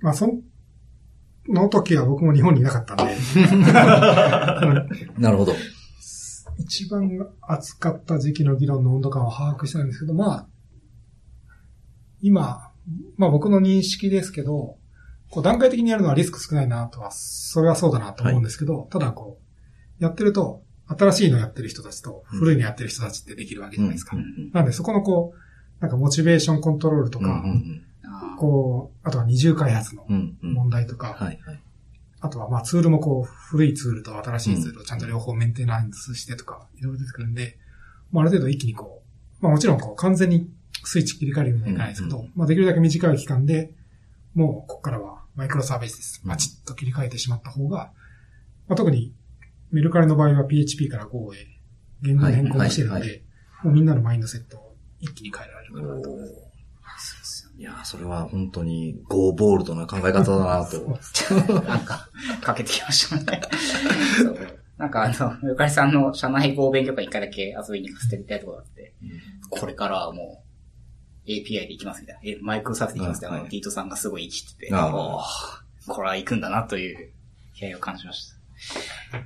[0.00, 0.32] まあ、その
[1.70, 3.04] 時は僕も日本にいなかったんで、
[5.18, 5.54] なるほど。
[6.58, 7.08] 一番
[7.40, 10.48] 熱かった時期の議論の温度感を把握してないんですけど、まあ、
[12.20, 12.70] 今、
[13.16, 14.76] まあ僕の認識ですけど、
[15.30, 19.40] こう段階的にやるのはリスク少ないなとは、それはそうだなと思うんですけど、ただこ
[20.00, 24.16] う、やってると、新しいのやってる人たちと古いのやってる人たちってできるわけじゃないですか。
[24.16, 27.91] うんうんなんでそこのこう、なんかモチベーションコントロールとうんか、うんあー
[28.38, 30.06] こう、あとは二重開発の
[30.42, 31.18] 問題とか。
[32.24, 37.58] あとはまあツールもこう、古いツールと新しいツールをちゃんと両方メンテナンスしてとか、いろいろ出てくるんで、
[38.12, 39.02] まあある程度一気にこ
[39.40, 40.48] う、まあもちろんこう完全に
[40.84, 43.74] スイッチ切り替えるようにはいかないですけど、うんまあできるだけ短い期間で、
[44.34, 46.20] もうここからはマイクロサービスです。
[46.22, 47.92] うんバチッと切り替えてしまった方が、
[48.68, 49.12] まあ特に
[49.72, 51.38] メルカリの場合は PHP から Go へ
[52.02, 53.24] 言語の変更もしてるので、
[53.64, 56.04] もうみんなのマインドセットを一気に変えられるかなと。
[56.04, 56.51] そうです
[57.62, 60.80] いやー、それは本当にゴーボールドな考え方だな と。
[61.64, 62.08] なんか、
[62.40, 63.40] かけてきましたね。
[64.76, 68.94] なんかあの、ゆかりさんの社内語勉強会一回だけ遊びに行かせてみたいところがあって、
[69.48, 70.42] これからはも
[71.24, 72.20] う、API で行きますみたいな。
[72.24, 73.38] え、マイクロサービスで行きますみたいな。
[73.42, 74.70] はいディートさんがすごい生きてて、
[75.86, 77.12] これは行くんだなという
[77.54, 79.18] 気合を感じました。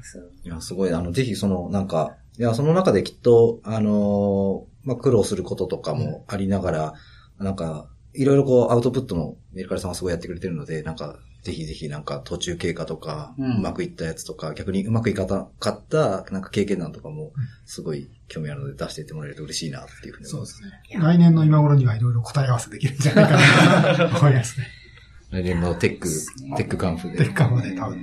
[0.45, 6.95] いや、すごい、あの、ぜひその、なんか、いや、その中できっと、あのーまあ、苦労することとかもありながら、
[7.39, 17.33] なんか、いろいろこう、アウトプットもメルカリさんはすごいやってくれてるので、なんか、ぜひぜひなんか途中経過とか、ううんまくいったやつとか、逆にうまくいかなかった、なんか経験談とかも、
[17.65, 20.55] すごい興味あるので出していってもらえると嬉しいなっていうふうに思います。
[20.55, 21.01] そうですね。
[21.01, 24.67] 来年の今頃にはいろいろ答え合わせできるんじゃないかなと思いますね。
[25.31, 26.09] 来年のテック、
[26.57, 27.19] Tech Conf で。
[27.19, 27.99] Tech Conf で多分。
[27.99, 28.01] う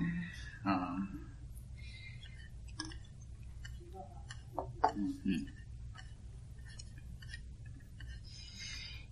[4.99, 5.53] んうん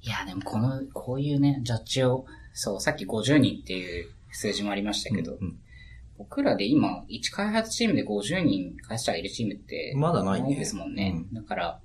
[0.03, 5.57] いや、でもこの、こういうね、ジャッジを、そう、さっき50人っていう数字もありましたけど、うん
[6.21, 11.25] 僕らで今、1開発チームで50人開発者がいるチームって、まだないねですもんね。
[11.31, 11.79] うだから、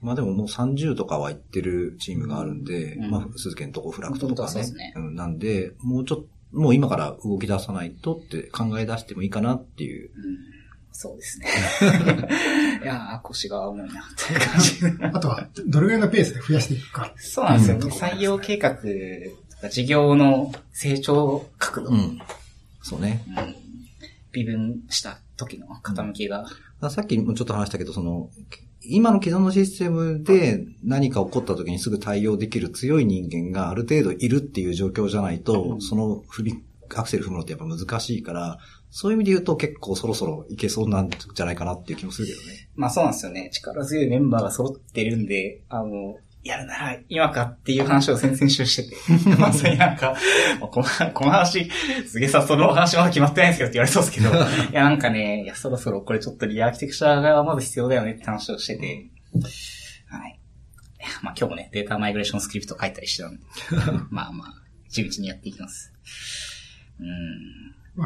[0.00, 4.48] まあでももう30とかは行ってるチームがあるんで、うんまあ、鈴木のとこフラクトとかね。
[4.48, 10.10] そうですねうん、なんで、もうちょっと、もう今から動き出さないとって考え出してもいいかなっていう。
[10.14, 10.38] うん、
[10.92, 11.48] そうですね。
[12.82, 15.16] いやー、腰が重いな、っていう感じ。
[15.16, 17.12] あとは、どれぐらいのペースで増やしていくか。
[17.16, 17.76] そうなんですよ。
[17.76, 18.82] うん採用計画と
[19.62, 22.18] か事業の成長角度、うんうん。
[22.82, 23.24] そうね。
[24.32, 26.46] 微分した時の傾きが、
[26.90, 28.30] さっきもちょっと話したけど、その、
[28.84, 36.64] 今の既存のシステムで何か起こった時にすぐ対応できる強い人間がある程度いるっていう状況じゃないと、うんその振り、
[36.94, 38.58] アクセル踏むのってやっぱ難しいから、
[38.94, 42.68] そういう意味で言うと結構そろそろいけそうなんじゃないかなっていう気もするけどね。
[42.76, 43.48] まあそうなんですよね。
[43.50, 48.96] 力強いメンバーが揃ってるんで、あの、やるなら今かっていう話を先々週してて。
[49.40, 50.14] まあそれなんか、
[50.60, 51.70] このこの話、
[52.06, 54.28] すげえさ、その話まだ決まってないんですけどって言われそうですけど、
[54.70, 59.10] いやなんかね、いやそろそろこれちょっとリアーキテクチャがまず必要だよねって話をしてて、
[60.06, 60.38] はい。
[61.00, 63.42] いやまあ今日もね、データマイグレーションスクリプト書いたりしてたんで、
[64.10, 64.54] まあまあ、
[64.90, 65.94] 地道にやっていきます。
[67.00, 68.02] うん。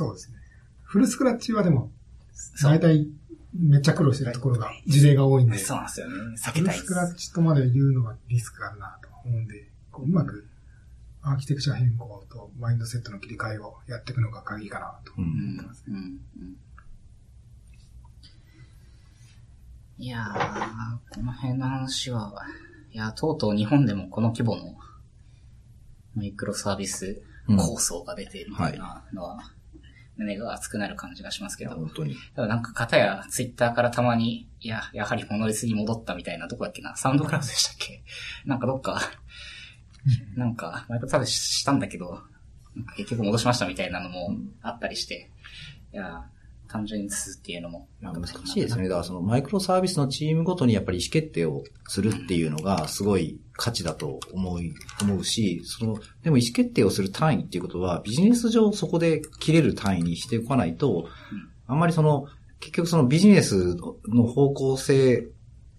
[0.00, 0.38] そうですね。
[0.82, 1.92] フルスクラッチはでも、
[2.62, 3.06] 大体
[3.52, 6.14] めっちゃ苦労してるところが、事例が多いんで、そうなんですよね。
[6.42, 6.86] 避フルけたいです。
[6.86, 10.46] スクラッチとまで言うのはリスクがあるなと思うんで、こううまく
[11.22, 15.20] アーキテクチャ変更とマインドセットの切り替えをやっていくのが鍵かなとう。
[15.20, 15.96] うんんうん
[16.38, 16.56] うん
[19.98, 22.32] いやー、この辺の話は、
[22.90, 24.74] いや、とうとう日本でもこの規模の
[26.14, 29.52] マイクロサービス構想が出ているみたいなのは、
[30.20, 32.14] 胸が熱くなる感じがしますけど、本当に。
[32.36, 38.02] ただなんか方やツイッターからたまに、いや、やはりモノレスに戻ったみたいな、どこだっけな、サウンドクラウドでしたっけ？
[38.44, 39.00] なんかどっか、
[40.36, 42.20] なんか、マイクロサービスしたんだけど、
[42.96, 45.30] 結局戻しましたみたいなのもあったりして、
[45.92, 46.24] いや、
[46.70, 48.84] 単純にすっていうのも、難しいですね。
[48.84, 61.08] だからそのマイクロサービスのチームごとにやっぱり意思決定をするっていうのがすごい価値だと思い、思うし、その、でも意思決定をする単位っていうことはビジネス上そこで切れる単位にしておかないと、
[61.66, 62.26] あんまりその、
[62.60, 63.74] 結局そのビジネス
[64.08, 65.26] の方向性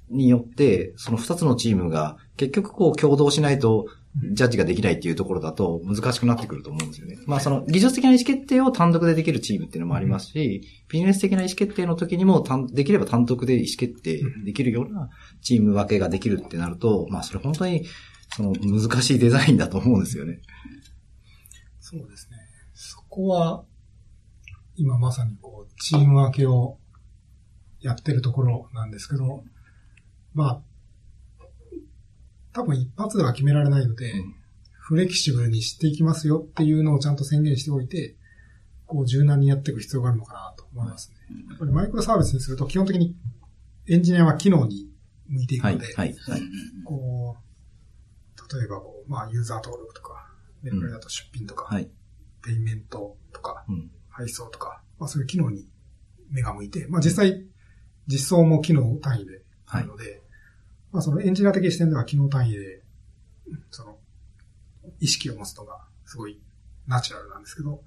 [0.09, 3.85] によって、その二つのチームが結局こう共同しないと、
[4.33, 7.17] ジャッジができないっていうところだと難しくなってくると思うんですよね。
[7.27, 15.09] まあその技術的な意思決定を単独でできるチームっていうのもありますし、ビジネス的な意思決定の時にも単できれば単独で意思決定できるような
[15.41, 17.85] チーム分けができるってなると、まあそれ本当に
[18.35, 20.39] その難しいデザインだと思うんですよね。
[21.79, 22.37] そうですね。
[22.73, 23.65] そこは、
[24.75, 26.79] 今まさにこう、チーム分けを
[27.81, 29.43] やってるところなんですけど、
[30.33, 30.61] まあ、
[32.53, 34.35] 多分一発では決められないので、うん
[34.83, 38.17] フレキシブルにしていきますよっていうのをちゃんと宣言しておいて、
[38.87, 41.15] こう柔軟にやっていく必要があるのかなと思いますね。
[41.49, 43.15] やっぱりマイクロサービスにすると基本的に
[43.87, 44.89] エンジニアは機能に
[45.29, 46.41] 向いていくはい、ので、はい、うんはい。
[46.83, 50.27] こう、例えばこう、まあ、ユーザー登録とか、
[50.61, 51.89] メルカリだと出品とか、はい。
[52.43, 53.91] ペイメントとか、うん。
[54.09, 55.69] 配送とか、まあそういう機能に
[56.31, 57.45] 目が向いて、まあ実際、
[58.07, 60.20] 実装も機能単位であるので、
[60.91, 62.81] まあそのエンジニア的視点では機能単位で、
[63.69, 63.97] その、
[64.99, 66.39] 意識を持つのがすごい
[66.87, 67.81] ナチュラルなんですけど、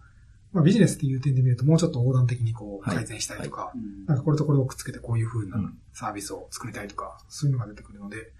[0.52, 2.96] まあビジネスっていう点で見るともうちょっと横断的にこうはい。
[2.98, 4.06] 改善したいとか、うん。
[4.06, 5.78] なんかこれとこれをくっつけてこういう風なうん。
[5.92, 8.32] サービスを作りたいとか、そういうのが出てくるので、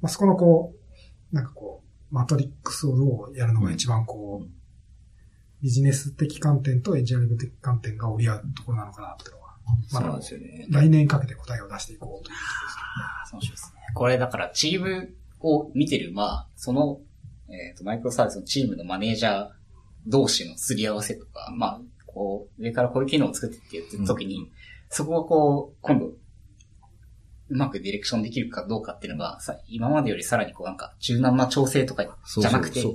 [0.00, 0.74] まあそこのこ
[1.32, 4.52] う、なんかこう、マトリックスをどうやるのが一番こう、うん。
[5.62, 10.66] ビジネス的観点とエンジニアリング的観点が折り合うところなのかなっていうのは、まだそうなんですよね。
[10.68, 12.36] 来年かけて答えを出していこうという
[13.24, 13.81] あそうですね。
[13.94, 17.00] これだからチームを見てる、まあ、その、
[17.48, 19.48] えっ、と、マイクロサービスのチームのマネージャー
[20.06, 24.50] 同士のすり合わせとか、まあ、こう、上からこういう機能を作ってって言ってる時に、うん。
[24.88, 32.92] そこをこう、今度、うまくディレクションできるかどうかっていうのが、さ今までよりさらにこうなんか柔軟な調整とかそうじゃなくて、そう。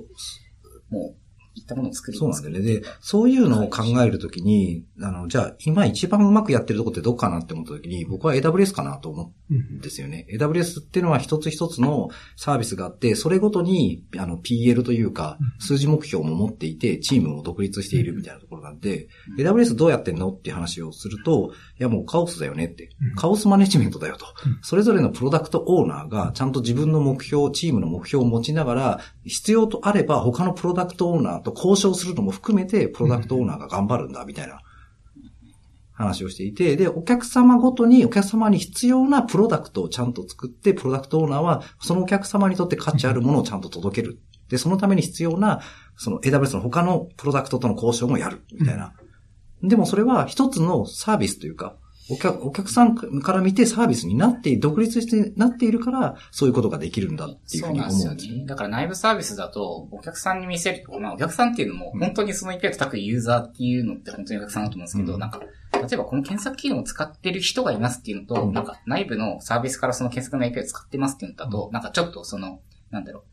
[0.89, 1.26] もう
[1.57, 2.61] いったものを作るそうなんだよね。
[2.61, 10.27] で、そういうのを考えるときに、あの、じゃあ、今一番うまくやってるとこってどこかなって思ったときに、僕は AWS かなと思うんですよね。
[10.31, 22.89] AWS っていうのは一つ一つのサービスがあって、それごとに、あの、PL というか、数字目標も持っていて、チームも独立しているみたいなところなんで、AWS どうやってんのって話をすると、いやもうカオスだよねって。
[23.15, 24.25] カオスマネジメントだよと。
[24.61, 34.59] それぞれのプロダクトオーナーがちゃんと自分の目標、チームの目標を持ちながら、必要とあれば他のプロダクトオーナーと交渉するのも含めて、プロダクトオーナーが頑張るんだ、みたいな
[35.93, 44.19] 話をしていて、で、お客様ごとに、お客様に必要なプロダクトをちゃんと作って、プロダクトオーナーは、そのお客様にとって価値あるものをちゃんと届ける。
[44.49, 45.61] で、そのために必要な、
[45.95, 48.93] その AWS の他のプロダクトとの交渉もやる、みたいな。
[49.63, 51.75] でもそれは一つのサービスというか、
[52.09, 58.45] お客お客さんから見てサービスになって、独立してなっているから、そういうことができるんだっていうふうに思うんですよそうなんですよね。
[58.45, 65.19] だから内部サービスだと、お客さんに見せると、まあお客さんっていうのも、本当にその API と叩くユーザーっていうのって本当にお客さんだと思うんですけど、うん。
[65.19, 65.41] なんか、
[65.73, 68.53] 例えばこの検索機能を使ってる人がいますっていうのと、うん。
[68.53, 73.23] なんか内部のサービスからその検索の API を使ってますっていうのだと、なんかちょっとその、なんだろう、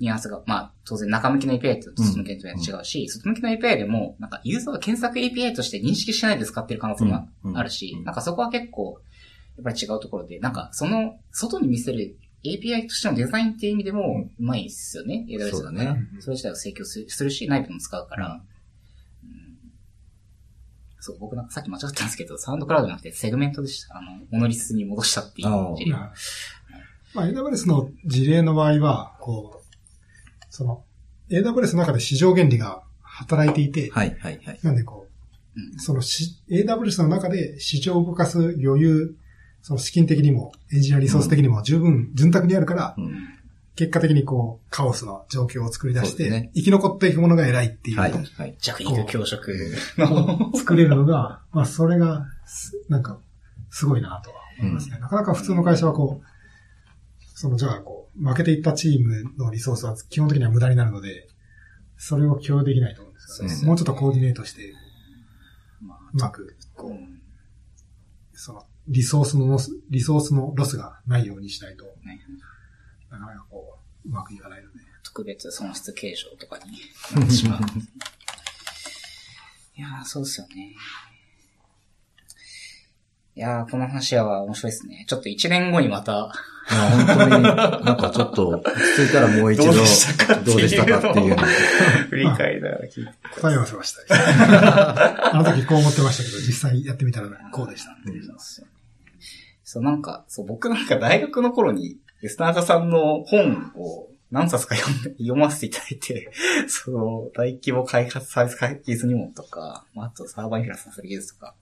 [0.00, 7.70] ニュアンスが、まあ、当然中向きの API と外向きの API と違うし、外向きの API でも、なんかユーザーが検索 API として認識しないで使ってる可能性もある。
[7.70, 8.04] し、うん。
[8.04, 9.00] なんかそこは結構、
[9.56, 16.08] やっぱり違うところで、なんかその、外に見せる API としてのデザインっていう意味でも、うまいですよね、AWS そうだね。
[16.20, 18.40] それ自体を請求するし、内部も使うから、
[19.22, 19.44] うん。
[21.00, 23.96] そう、僕なんかさっき間違ったんですけど、サウンドクラウドじゃなくてセグメントでした。
[23.96, 25.92] あの、モノリスに戻したっていう事例
[27.14, 29.63] まあ、AWS の事例の場合は、こう、
[30.54, 30.84] その、
[31.30, 34.60] AWS の中で市場原理が働いていて、はい、はい、はい。
[34.62, 35.08] なんでこ
[35.56, 39.16] うんう、そのし AWS の中で市場を動かす余裕、
[39.62, 43.10] その資金的にも、エンジニアリソース的にも十分潤沢にあるから、うん
[43.76, 48.54] 結果的にこう、カオスの状況を作り出して、ね生き残っていくものが偉いっていう、はい、はい。
[48.60, 49.52] 弱肉強食
[49.98, 50.52] の。
[50.54, 53.18] 作れるのが、まあそれが、すなんか、
[53.70, 54.98] すごいなとは思いますね。
[55.00, 56.26] なかなか普通の会社はこう、
[57.34, 61.28] そのじゃあこう、負けていったチームのリソースは基本的には無駄になるので、
[61.98, 63.50] それを共有できないと思うんですよね。
[63.50, 64.72] そうですもうちょっとコーディネートして、
[65.82, 67.20] まあうまく、こう、うん
[68.32, 72.20] その、リソースのロス、リソースのロスがないようにしないと、ね
[73.10, 74.80] なかなかこう、うまくいかないので。
[75.02, 76.72] 特別損失計上とかに
[77.14, 77.60] なってしまう。
[79.76, 80.74] いやー、そうですよね。
[83.36, 85.04] いやー、この話は面白いですね。
[85.08, 86.32] ちょっと一年後にまた、
[86.66, 88.62] 本当に、なんかちょっと、落
[88.96, 91.38] ち着いたらもう一度、どうでしたかっていうのを
[92.10, 93.12] 振り返りながら聞いて。
[93.40, 95.34] 答え合わせはした。
[95.34, 98.24] あの時こう思ってましたけど、実際やってみたらこうでしたっていう。
[99.64, 101.96] そう、なんか、そう、僕なんか大学の頃に、
[102.26, 106.32] スターカさんの本を何冊か読んで読ませていただいて、
[106.66, 111.54] その、大規模開発サービス開発入門とか、まああとサーバーインフラさせる技術とか、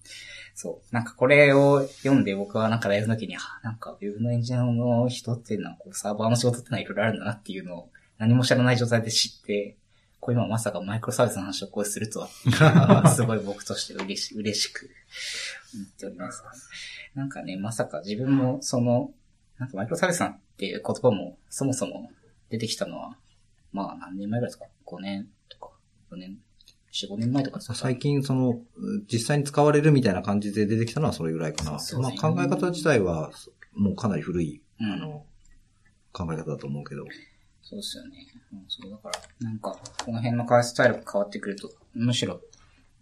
[0.55, 9.76] そう、なんかこれを読んで僕はなんか大学の時に、あなんかウェブのエンジニアの人っていうのは、サーバーの仕事ってのはいろいろあるんだなっていうのを何も知らない状態で知って、
[10.20, 14.88] こう今まさかマイクロサービスの話をこうするとは、すごい僕として嬉し嬉しく
[15.74, 16.44] 思っております。
[17.14, 19.11] なんかね、まさか自分もその、
[19.59, 22.11] なんかマイクロサービスなんていう言葉もそもそも
[22.50, 23.16] 出てきたのは、
[23.72, 25.70] まあ何年前ぐらいですか ?5 年とか、
[26.12, 26.38] 4年、
[26.93, 27.74] 4、5年前とかですか？
[27.74, 28.61] 最近その、
[29.11, 31.78] 実際に使われるみたいな感じで出てきたのはそれぐらいかな。
[31.80, 33.30] そうねまあ考え方自体は、
[33.74, 35.24] もうかなり古い、うんあの、
[36.12, 37.05] 考え方だと思うけど。
[37.62, 38.11] そうですよね。
[38.53, 42.40] うんそう、だから、なんか、この辺の開発スタイルが変わってくると、むしろ、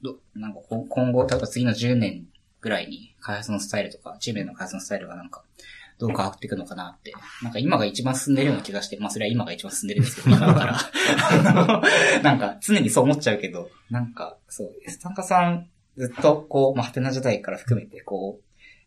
[0.02, 2.26] ど、なんか今後、例えば次の10年
[2.60, 5.42] ぐらいに開発のスタイルとか、チームの開発のスタイルがなんか、
[6.00, 7.12] どう変わっていくのかなって。
[7.42, 11.82] なんか今が一番進んでるような気がして、まあそれは今が一番進んでるんですけど、今だから。
[12.24, 18.44] なんか常にそう思っちゃうけど、なんか、そう、エスタンカさん、ずっとこう、まあ、ハテナ時代から含めて、こう、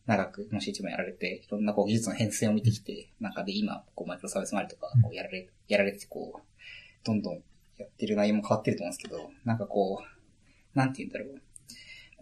[0.08, 6.42] 長く、もし一番やられて、いろんなこう技術の変遷を見てきて、なんかで今、こうマイクロサービス周りとか、こうやられ、やられて、こう、
[7.06, 7.36] どんどん
[7.78, 11.42] やってる内容も変わってると思うんですけど、なんかこう、なんて言うんだろう。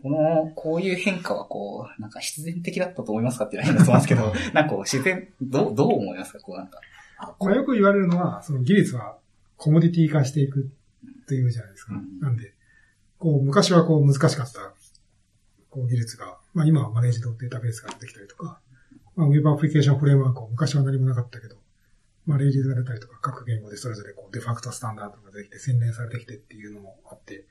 [0.01, 6.79] この、こういう変化はこう、なんか必然的だったと思いますかっていうのは変だと思いますけど、なんかこう自然、どう、どう思いますかこうなんか。
[7.19, 9.17] あ、こまあ、よく言われるのは、その技術は
[9.57, 10.71] コモディティ化していく
[11.27, 11.93] というじゃないですか。
[11.93, 12.53] うんなんで、
[13.19, 14.73] こう、昔はこう難しかった、
[15.69, 18.59] こう技術が、まあ今はマネージドデータベースが出てきたりとか、
[19.15, 21.57] まあウェブアプリケーションフレームワークを昔は何もなかったけど、
[22.25, 27.45] まあレイジーズが出たりとか、各言語でそれぞれこうデファクトスタンダードが出てきて洗練されてきてっていうのもあって、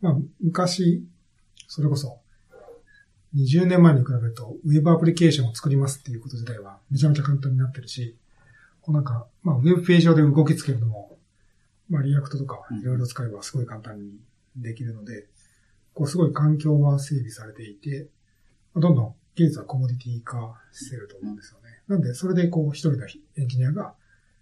[0.00, 1.04] まあ昔、
[1.70, 2.18] それこそ、
[3.36, 8.16] 20年前に比べると、ウェブアプリケーションを作りますっていうこと自体はめちゃめちゃ簡単になってるし、
[8.80, 11.16] こうなんか、まあ、ウェブページ上で動きつけるのも、
[11.88, 14.18] まあ React とかいろいろ使えばすごい簡単に
[14.56, 15.28] できるので、
[15.94, 18.08] こうすごい環境は整備されていて、
[18.74, 21.82] どんどん技術はコモディティ化してると思うんですよね。
[21.86, 23.06] なんで、それでこう一人の
[23.36, 23.94] エンジニアが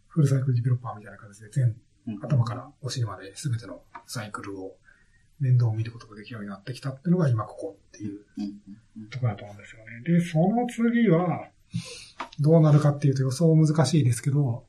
[0.06, 1.76] full cycle developer みたいな形で全
[2.06, 4.76] うん頭からお尻まで全てのサイクルを
[5.40, 8.20] 面倒を見ることができるようになってきたっていうのが今ここっていう
[9.10, 10.02] ところだと思うんですよね。
[10.04, 11.48] で、その次は、
[12.40, 14.64] どうなるかっていうと予想難しいですけど、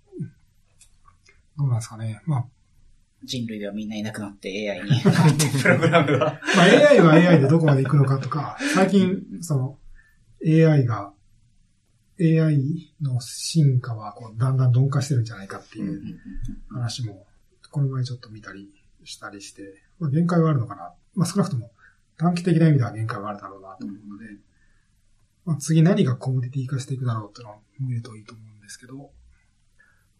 [1.57, 2.21] どうなんですかね。
[2.25, 2.45] まあ、
[3.23, 5.01] 人類はみんないなくなって AI に、
[5.61, 6.39] プログラムは。
[6.55, 9.79] まあ AI は AI でどこまで行くのかとか、 最近、その、
[10.45, 11.13] AI が、
[12.21, 16.19] AI の進化はこうだんだん鈍化してるんじゃないかっていう
[16.69, 17.25] 話も、
[17.71, 18.69] この前ちょっと見たり
[19.03, 20.93] したりして、まあ、限界はあるのかな。
[21.15, 21.71] まあ少なくとも
[22.17, 24.25] 短期的な意味では限界はあるだろうなと思うので、
[25.45, 29.11] まあ次何がコモディティ化していくだろうっていうのを見るといいと思うんですけど、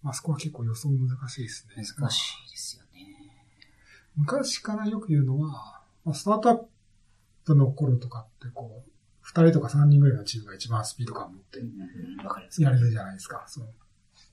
[0.02, 1.76] まあそこは結構予想難しいですね。
[1.76, 3.06] 難しいですよね。
[4.16, 6.60] 昔からよく言うのは、まあスタートアッ
[7.46, 8.90] プの頃とかってこう、
[9.22, 11.60] 二人とか三人ぐらいのチームが一番スピード感を持って。
[12.62, 13.44] やれるじゃないですか。
[13.48, 13.68] その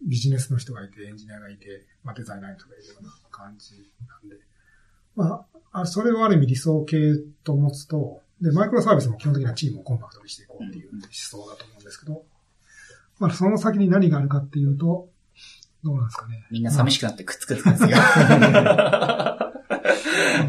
[0.07, 4.37] ビジネスの人がいて、エンジニアがいて、まあ、デザイナーの人がいるような感じなんで。
[5.17, 6.99] まあ、あそれをある意味理想系
[7.43, 12.23] と持つと、で、マイクロサービスも基本的にはチームをコンパクトにしていこうっていう思想だと思うんですけど、
[13.19, 15.09] まあ、その先に何があるかっていうと、
[15.83, 16.47] どうなんですかね。
[16.51, 17.77] みんな寂しくなってくっつくんですよ。
[17.77, 17.91] そうなん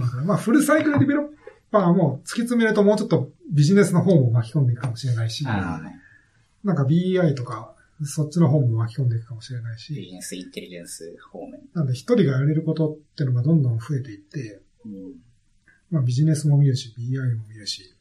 [0.02, 1.28] ですかねまあ、フルサイクルディベロッ
[1.72, 5.82] パーも突き詰めるともうちょっとビジネスの方も巻き込んでいくかもしれないし、あ
[6.64, 11.60] なんか BI とか、そっちの方も巻き込んでいくかもしれないし、ービジネスインテリジェンス方面。
[11.74, 15.16] なんで一人がやれることっていうのがどんどん増えていって、うん
[15.90, 17.96] まあビジネスも見るし、BI も見るし、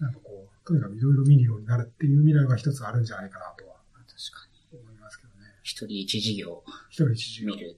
[0.00, 4.80] なんかこう、とにかくいろいろ見るようになるっていう未来が一つあるんじゃないかなとは確かに。
[4.80, 5.54] 思いますけどね。
[5.62, 7.76] 一人一事業一人一時見る。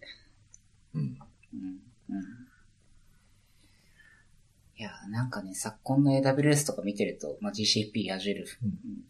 [0.95, 1.01] うん。
[1.03, 1.81] うん。
[2.11, 2.39] うん。
[4.81, 8.47] いや、なんかね、昨今の AWS とか見てると、まあ、GCP、Azure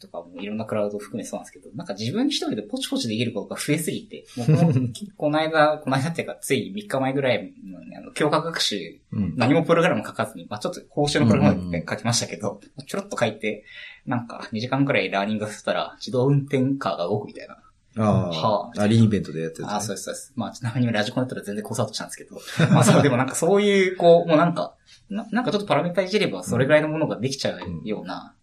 [0.01, 4.49] とかもいろんなクラウド含めそうなんですけど、なんか自分一人でポチポチできることが増えすぎて、もう
[5.17, 9.35] この間、この間っていうか、つい3日前ぐらいの、ね、あの、強化学習、うん。
[9.37, 13.63] 何もプログラム書かずに、まあ、ちょっと報酬のプログラムで書きましたけど、ちょろっと書いて、
[14.07, 17.59] なんか2時間くらいラーニングさせたら、自動運転カーが動くみたいな。
[17.97, 19.71] あはあ、あ、リーンイベントでやってる、ね。
[19.71, 20.33] ああ、そうです、そうです。
[20.35, 22.41] まあ、ちなみにラジコンだったら全然コースアウトしたんですけど。
[22.73, 24.75] まあ、そう、でもなんかそういう、こう、もうなんか、
[25.11, 28.35] ななんかちょっとパラメータいじればそれぐらいのものができちゃうような、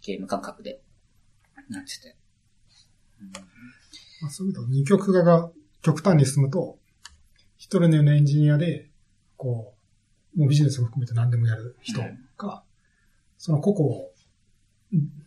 [0.00, 0.80] ゲーム感覚で、
[1.68, 2.16] なってて。
[4.20, 5.50] まあ、そういうと二極化が
[5.82, 6.78] 極端に進むと、
[7.56, 8.90] 一人のようなエンジニアで、
[9.36, 9.74] こ
[10.36, 12.00] う、もうビジネスを含めて何でもやる人
[12.38, 12.62] が、
[13.38, 14.10] その個々を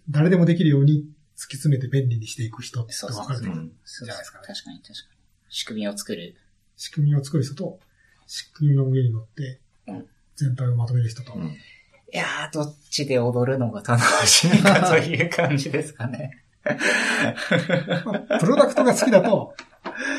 [0.10, 4.48] 誰でもできるように突き詰めて便利にしていく人って分かれてくるじゃないですかね。
[4.48, 5.20] 確かに確かに。
[5.50, 6.36] 仕組みを作る。
[6.78, 7.80] 仕組みを作る人と、
[8.28, 9.65] 仕組みの上に乗ってうん、
[10.36, 11.46] 全体をまとめる人と、うん。
[11.46, 16.44] いやー、どっちで踊るのが楽しいかという感じですかね。
[18.06, 19.54] まあプロダクトが好きだと、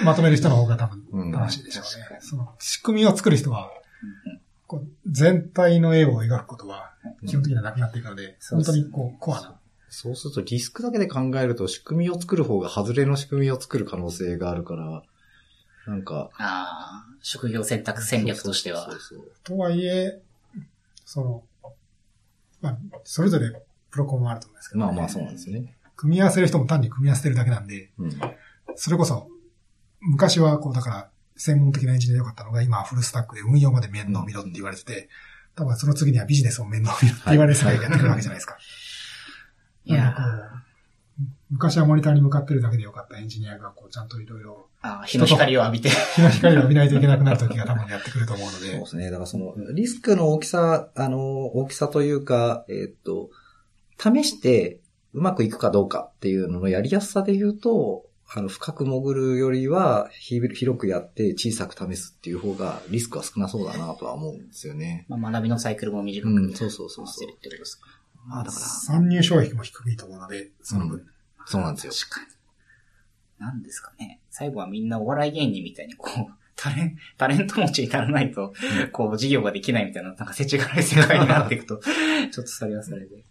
[0.04, 1.90] まとめる人の方が多うん分楽しいでしょうね。
[2.02, 3.70] 確かにその仕組みを作る人は、
[4.02, 6.90] うんこう全体の絵を描くことは
[7.24, 9.60] 基本的にはなくなっていくので、そうです本当にこう、コアな。
[9.88, 15.04] そうするとリスクだけで考えると仕組みを作る方が外れの仕組みを作る可能性があるから、
[15.86, 16.30] なんか。
[16.38, 19.00] ああ、職業選択戦略としてはそう。
[19.00, 20.20] そうとはいえ、
[21.04, 21.42] その、
[22.60, 25.76] まあ、それぞれプロコンもあると思うんですけど、まあまあそうなんですよね。
[25.96, 28.20] 組み合わせる人も単に組み合わせてるだけなんで、うん。
[28.74, 29.28] それこそ、
[30.00, 35.08] 昔はこう、だから、専門的なエンジニアでよかったのが、今はフルスタックで運用まで面倒見ろって言われてて、
[35.54, 38.58] 多分その次にはビジネスも面倒見ろって言われる世界がやってくるわけじゃないですか。
[39.84, 40.65] いやなんかこう、
[41.50, 45.90] 昔はモニターに向かってるだけでよかったエンジニアが、こう、ちゃんといろいろ、あー日の光を浴びて。
[46.16, 49.10] 日の光を浴びないといけなくなる時が多分やってくると思うのでそうで、すね。
[49.10, 53.30] だからその、リスクの大きさ、あの、大きさというか、えーっと、
[53.98, 54.80] 試して
[55.12, 65.06] うまくいくかどうかっていうののやりやすさで言うと、あの、深く潜るよりは、ひ広くやって小さく試すっていう方がリスクは少なそうだなとは思うんですよね。
[65.08, 67.86] まあ、学びのサイクルも短く、うんそうそうそうそうしてるってことですか。
[68.26, 70.98] まあだから、参入障壁も低いと思うので、その分。
[70.98, 71.06] うん
[71.46, 71.92] そうなんですよ。
[71.92, 72.36] 確かに。
[73.38, 74.20] なんですかね。
[74.30, 78.54] 最後はみんなお笑い芸人みたいにこう、 タレン、タレント持ちにならないと、
[78.92, 81.76] こう、事業ができないみたいな、なんか世知辛い世界になっていくと、
[82.32, 83.24] ちょっとそれはそれで。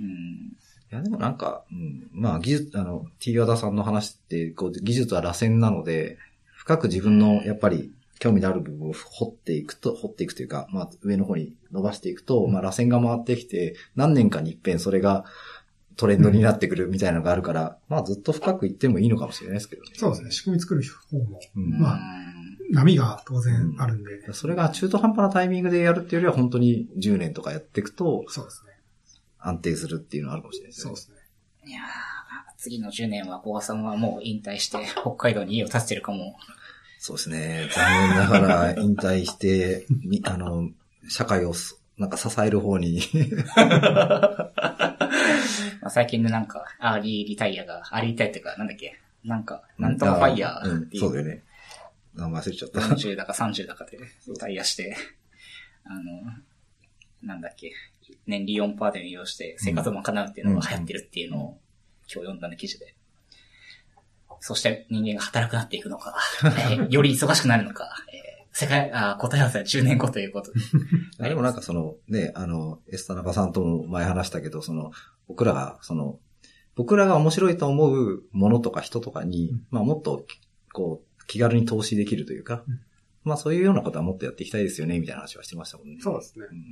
[0.00, 0.06] うん。
[0.06, 6.18] いや、でもなんか、うん、まあ、技術、あの、T 和田さんの話って、こう、技術は螺旋なので、
[6.56, 15.24] 深く自分の、やっぱり、興味のある部分を掘っていくと、掘っていくというか、まあ、上の方に伸ばしていくと、まあ、螺旋が回ってきて、何年かに一遍それが
[15.98, 19.90] トレンドになってくるみたいなのがあるから、まあ、ずっと深くいってもいいのかもしれないですけどね。
[19.94, 20.30] そうですね。
[20.30, 21.98] 仕組み作る方も、うんまあ
[22.70, 24.32] 波が当然あるんで。
[24.32, 28.72] それが中途半端なタイミングでやるっていうよりは本当に10年とかやっていくとそうですね。
[29.38, 30.82] 安定するっていうのはあるかもしれないですね。
[30.84, 31.16] そうですね。
[31.64, 31.82] いやー
[32.58, 36.36] 次の10年は小川さんはもう引退して北海道に家を建ててるかも。
[36.98, 37.68] そうですね。
[37.72, 40.68] 残念ながら引退して、みあの、
[41.08, 43.00] 社会をすなんか支える方に
[45.80, 51.42] まあ、最近のなんか、アーリーリタイアが、アーリーリタイアっていうか、なんだっけ、なんか、なんとかファイヤーっていう、うんそうだよね。
[52.14, 52.80] 名前忘れちゃった。
[52.80, 54.96] 40だか30だかでリタイアして、
[55.84, 56.02] あの、
[57.22, 57.72] なんだっけ、
[58.26, 61.58] 年利4%で運用して生活を賄うっていうのが流行ってるっていうのを
[62.02, 62.94] 今日読んだね、記事で。
[64.40, 70.58] そして人間が働くなっていくのか、 えーより忙しくなるのか、えー世界、あー答え合わせは10年後ということで。
[71.28, 74.90] でもなんかその、ね、あの、エスタナカさんとも前話したけど、その、
[75.28, 76.18] 僕らが、その、
[76.74, 80.26] 僕らが面白いと思うものとか人とかに、うんまあもっと、
[80.72, 82.80] こう、気軽に投資できるというか、うん
[83.22, 85.98] まあそういうようなことはもっとやっていきたいですよね、みたいな話はしてましたもんね。
[86.00, 86.46] そうですね。
[86.50, 86.64] うんうん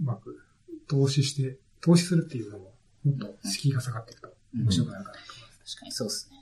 [0.00, 0.38] うまく
[0.86, 2.74] 投資して、投資するっていうのも、
[3.04, 5.76] もっと敷居が下がっていくと面白くなるかなと思います。
[5.76, 6.36] 確かにそうですね。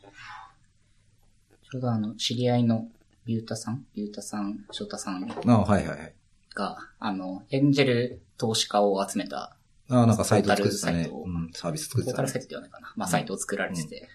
[1.71, 2.91] ちょうどあの、知り合いの
[3.27, 3.85] リュウタさん？
[3.95, 6.15] リュウタさん、翔太さんああ、はいはいはい。
[6.55, 9.57] が、あの、エンジェル投資家を集めた、
[9.89, 11.11] ああ、なんかサイト作ってたね。
[11.13, 12.39] うん、サービス作ってたねポータルサ。
[12.39, 12.93] イトではないかな。
[12.97, 14.09] まあ、サイトを作られてて、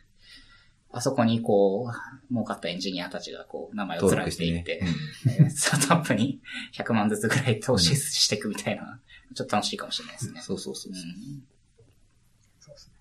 [0.92, 4.82] あそこにこう、儲かったエンジニアたちがこう、名前を連ね登録していって、。
[4.84, 6.42] えースタートアップに
[6.74, 9.00] 100万ずつぐらい投資していくみたいな、
[9.36, 10.42] ちょっと楽しいかもしれないですね。
[10.42, 10.96] そうそうそうう。
[10.96, 11.44] そうん
[12.62, 12.94] そうですね。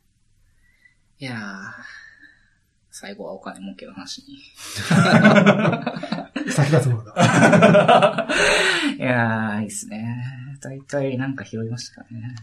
[1.20, 1.38] いやー、
[2.96, 4.38] 最後はお金儲けの話に。
[6.48, 8.28] 先立つものだ。
[8.96, 10.24] いやー、いいっすね。
[10.60, 12.36] 大体なんか拾いましたかね。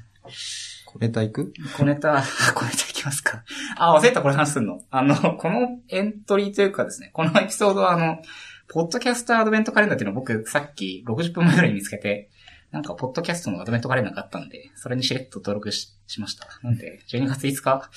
[0.86, 1.54] これタ行く？
[1.78, 2.22] 小ネタ、
[2.54, 3.46] 小ネタいきますか。
[3.78, 4.84] あ、忘れた、これ話すんの。
[4.92, 8.22] あの、このエントリーというかですね、このエピソードはあの、
[8.68, 12.30] ポッドキャストアドベントカレンダーっていうのを僕さっき60分前ぐらいに見つけて、
[12.72, 16.46] なんか、ポッドキャストのアドベントカレンダーがあったんで、それにしれっと登録ししました。
[16.62, 17.90] なんで、12月5日、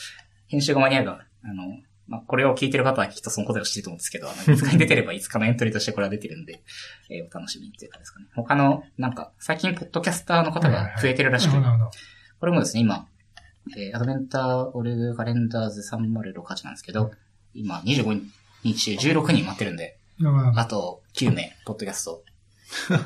[0.47, 1.65] 編集が間に合えば、あの、
[2.07, 6.63] まあ、これを聞いてる方はきっとその答えを知ってると思うんですけど、あの、5日に 出てれば5日のエントリーとしてこれは出てるんで、
[7.11, 8.27] えーお楽しみにっていうかですかね。
[8.35, 11.59] 他の、なんか、最近、ポッドキャスターの方が増えてるらしくて。
[12.41, 13.09] これもですね、今、
[13.77, 17.11] えーアドベンターオルカレンダーズ3068なんですけど、
[17.55, 18.23] 今25
[18.65, 19.99] 日中16人待ってるんで。
[20.57, 22.23] あと9名、ポッドキャスト。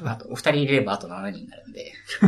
[0.04, 2.26] あと、お二人入れればあと7人になるんで、 こ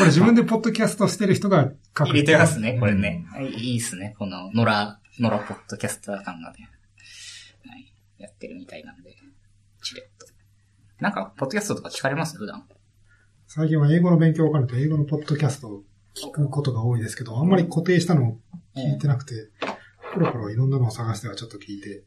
[0.00, 2.08] れ自分でポッドキャストしてる人が書く。
[2.08, 3.24] 入れてますね、これね。
[3.30, 4.96] はい、いいっすね、この、野良、
[5.30, 6.70] 野良ポッドキャスター感がね。
[7.66, 9.14] はい、やってるみたいなんで、
[9.82, 10.26] チレッと。
[11.00, 12.36] なんか、ポッドキャストとか聞かれます？
[12.36, 12.66] 普段。
[13.46, 15.82] 最近は英語の勉強を兼ねて英語のポッドキャストを
[16.14, 18.40] 聞くことが多いですけど、あんまり固定したのを
[18.76, 19.48] 聞いてなくて、
[20.12, 22.02] コロコロいろんなのを探してはちょっと聞いて、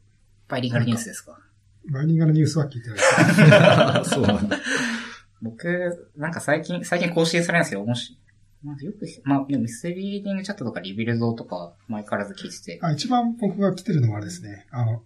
[0.48, 1.38] バイリンガルニュースですか？
[1.90, 3.98] バイリンガルニュースは聞いてない。
[3.98, 4.10] です。
[4.10, 4.58] そうなんだ。
[5.40, 8.18] 僕、なんか最近、最近更新されないんですけど、もし、
[8.62, 15.02] まあ、よく、まあ、 Misreading Chat とか Rebuild とか、前からずっと聞いてて、あ一番僕が聞いてるのはあれですね、あの、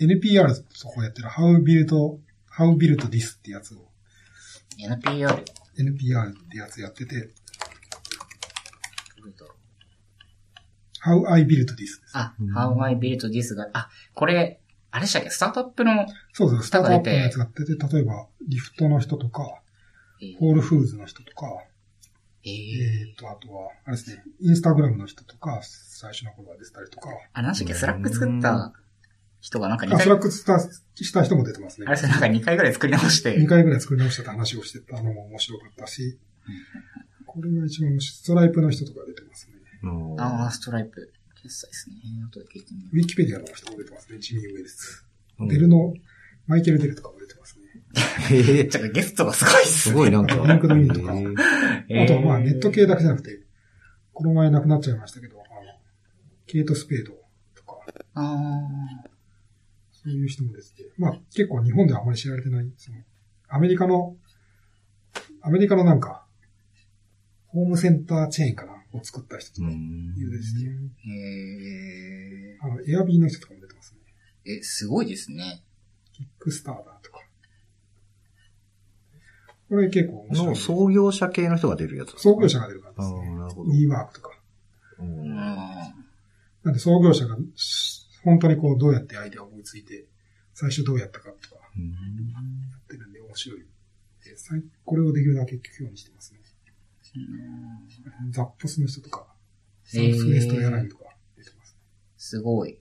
[0.00, 2.18] NPR そこやってる How Built,
[2.50, 3.88] How Built This ってやつを、
[4.78, 5.44] NPR、
[5.78, 7.30] NPR ってやつやってて、
[11.06, 12.00] How I Built This です。
[12.14, 14.60] あ、How I Built This が、あ、これ、
[14.96, 15.30] あれでしたっけ？
[15.30, 19.60] スタートアップの、そうそう、スタートアップのやつが出て、例えば、 Lyft の人とか、
[20.22, 21.46] えー Whole Foods の人とか、
[22.44, 22.52] えー。
[22.52, 27.74] えーと、あとは、あれですね、 Instagram の人とか、最初の頃が出てたりとか、あれ、なんでしたっけ？
[27.74, 28.72] Slack 作った
[29.40, 31.86] 人がなんか2あ、回、 Slack したした人も出てますね。
[31.86, 31.90] あ。
[31.90, 36.18] れ、それなんか2回ぐらい作り直して、2回ぐらい作り直したって話をしてたのも面白かったし、
[37.26, 39.56] これが一番面白い、ストライプの人とか出てますね。
[40.18, 41.12] ああ、 Stripe。
[41.46, 41.96] 決済ですね。
[42.26, 45.06] 後で聞いてみよウィキペディアの人も出てますね、ジミー・ウェールズ。
[45.38, 45.92] うん Dell の、
[46.46, 47.66] マイケル・デルとかも出てますね。
[48.30, 48.68] へ えう。
[48.68, 49.92] ちょっとゲストがすごいっすね。
[49.92, 50.34] すごいなんか。
[50.34, 53.38] LinkedIn とかあとはまあネット系だけじゃなくて、
[54.12, 55.44] この前亡くなっちゃいましたけど、あの、
[56.46, 57.12] ケイト・スペード
[57.54, 57.78] とか、
[58.14, 58.38] あ
[59.92, 60.86] そういう人もですね。
[60.96, 62.98] まあ結構日本ではあまり知られてない、その、
[63.48, 64.16] アメリカの、
[65.42, 66.26] アメリカのなんか、
[67.48, 70.70] ホームセンターチェーンかなを作った人とかうんいるですね。
[71.06, 71.10] ー
[72.54, 74.00] えあの、エアビーの人とかも出てますね。
[74.46, 75.62] ー、え、すごいですね。
[76.12, 77.20] キックスターダーとか。
[79.68, 80.48] これ結構面白い。
[80.48, 82.18] の創業者系の人が出るやつ。
[82.18, 83.34] 創業者が出るからですね。
[83.34, 83.70] なるほど。
[83.70, 84.30] WeWork とか。
[85.00, 85.34] うんうん。
[85.34, 90.06] なんで創業者がし本当にこうどうやってアイデアを思いついて、
[90.52, 93.60] 最初どうやったかとかやってるんで面白い。
[94.24, 96.40] でさいこれをできるだけ聞くようにしてますね。
[98.30, 99.26] ザッポスの人とか、
[99.84, 101.04] サウスウエストエアラインとか
[101.36, 101.78] 出てますね。
[102.16, 102.74] すごい。
[102.74, 102.80] こ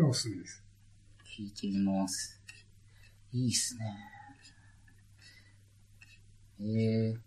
[0.00, 0.64] これはおすすめです。
[1.38, 2.40] 聞いてみます。
[3.32, 3.84] いいっすね。
[6.58, 7.18] えー、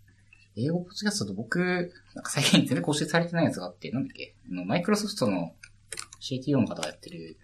[0.56, 4.34] 英語ポッドキャストと僕、なんか最近全然更新されてないやつがあって、なんだっけ？
[4.50, 5.54] あのマイクロソフトの
[6.20, 7.36] CTO の方がやってる、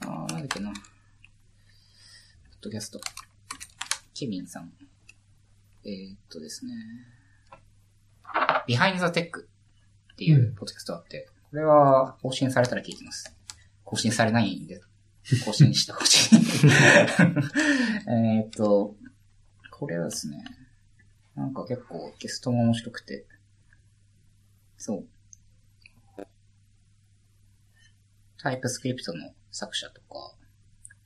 [0.00, 0.72] あー、なんだっけな？
[0.72, 0.78] ポッ
[2.62, 2.98] ドキャスト。
[4.14, 4.72] ケビンさん。
[5.86, 6.72] えー、っとですね。
[8.66, 9.48] Behind the Tech
[10.14, 13.36] っていううんポッドキャストがあって、これは更新されたら聞いてます。
[13.84, 14.80] 更新されないんで、
[15.44, 16.38] 更新してほしい。
[18.08, 18.96] えーっと、
[19.70, 20.42] これはですね、
[21.36, 23.26] なんか結構ゲストも面白くて、
[24.78, 25.06] そう。
[28.38, 30.34] TypeScript の作者とか、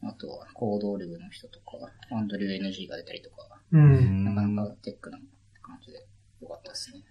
[0.03, 1.65] あとはコードオルグの人とか、
[2.11, 4.25] アンドリュー NG が出たりとか、うん。
[4.25, 5.19] なかなかテックな
[5.63, 6.07] 感じで
[6.41, 7.03] よかったですね。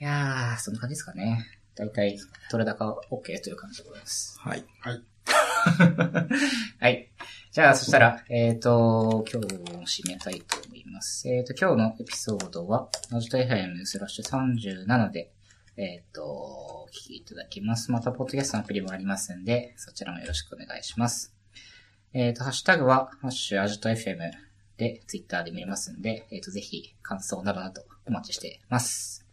[0.00, 1.46] いやー、そんな感じですかね。
[1.74, 2.18] だいたい、
[2.50, 4.38] 取れ高 OK という感じでございます。
[4.40, 4.64] はい。
[4.80, 5.02] はい。
[7.56, 11.28] じゃあ、そしたら、えっ、と、今日を締めたいと思います。
[11.28, 15.32] えっ、と、今日のエピソードは、ノジト FM スラッシュ37で、
[15.78, 17.90] えっ、と、お聞きいただきます。
[17.90, 21.35] また、ポッドキャストのアプリもありますんで、そちらもよろしくお願いします。
[22.18, 24.16] えっ、と、ハッシュタグは、ハッシュアジト FM
[24.78, 29.26] で、ツイッターで見れますんで、えっ、と、ぜひ、感想などなどお待ちしています。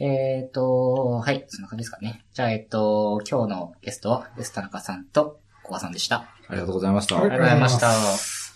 [0.00, 2.24] えっ、と、はい、そんな感じですかね。
[2.34, 6.16] じゃあ、えっ、と、今日のゲストは、エス田中さんと、小川さんでした。
[6.48, 7.14] ありがとうございました。
[7.14, 8.47] はいありがとうございました。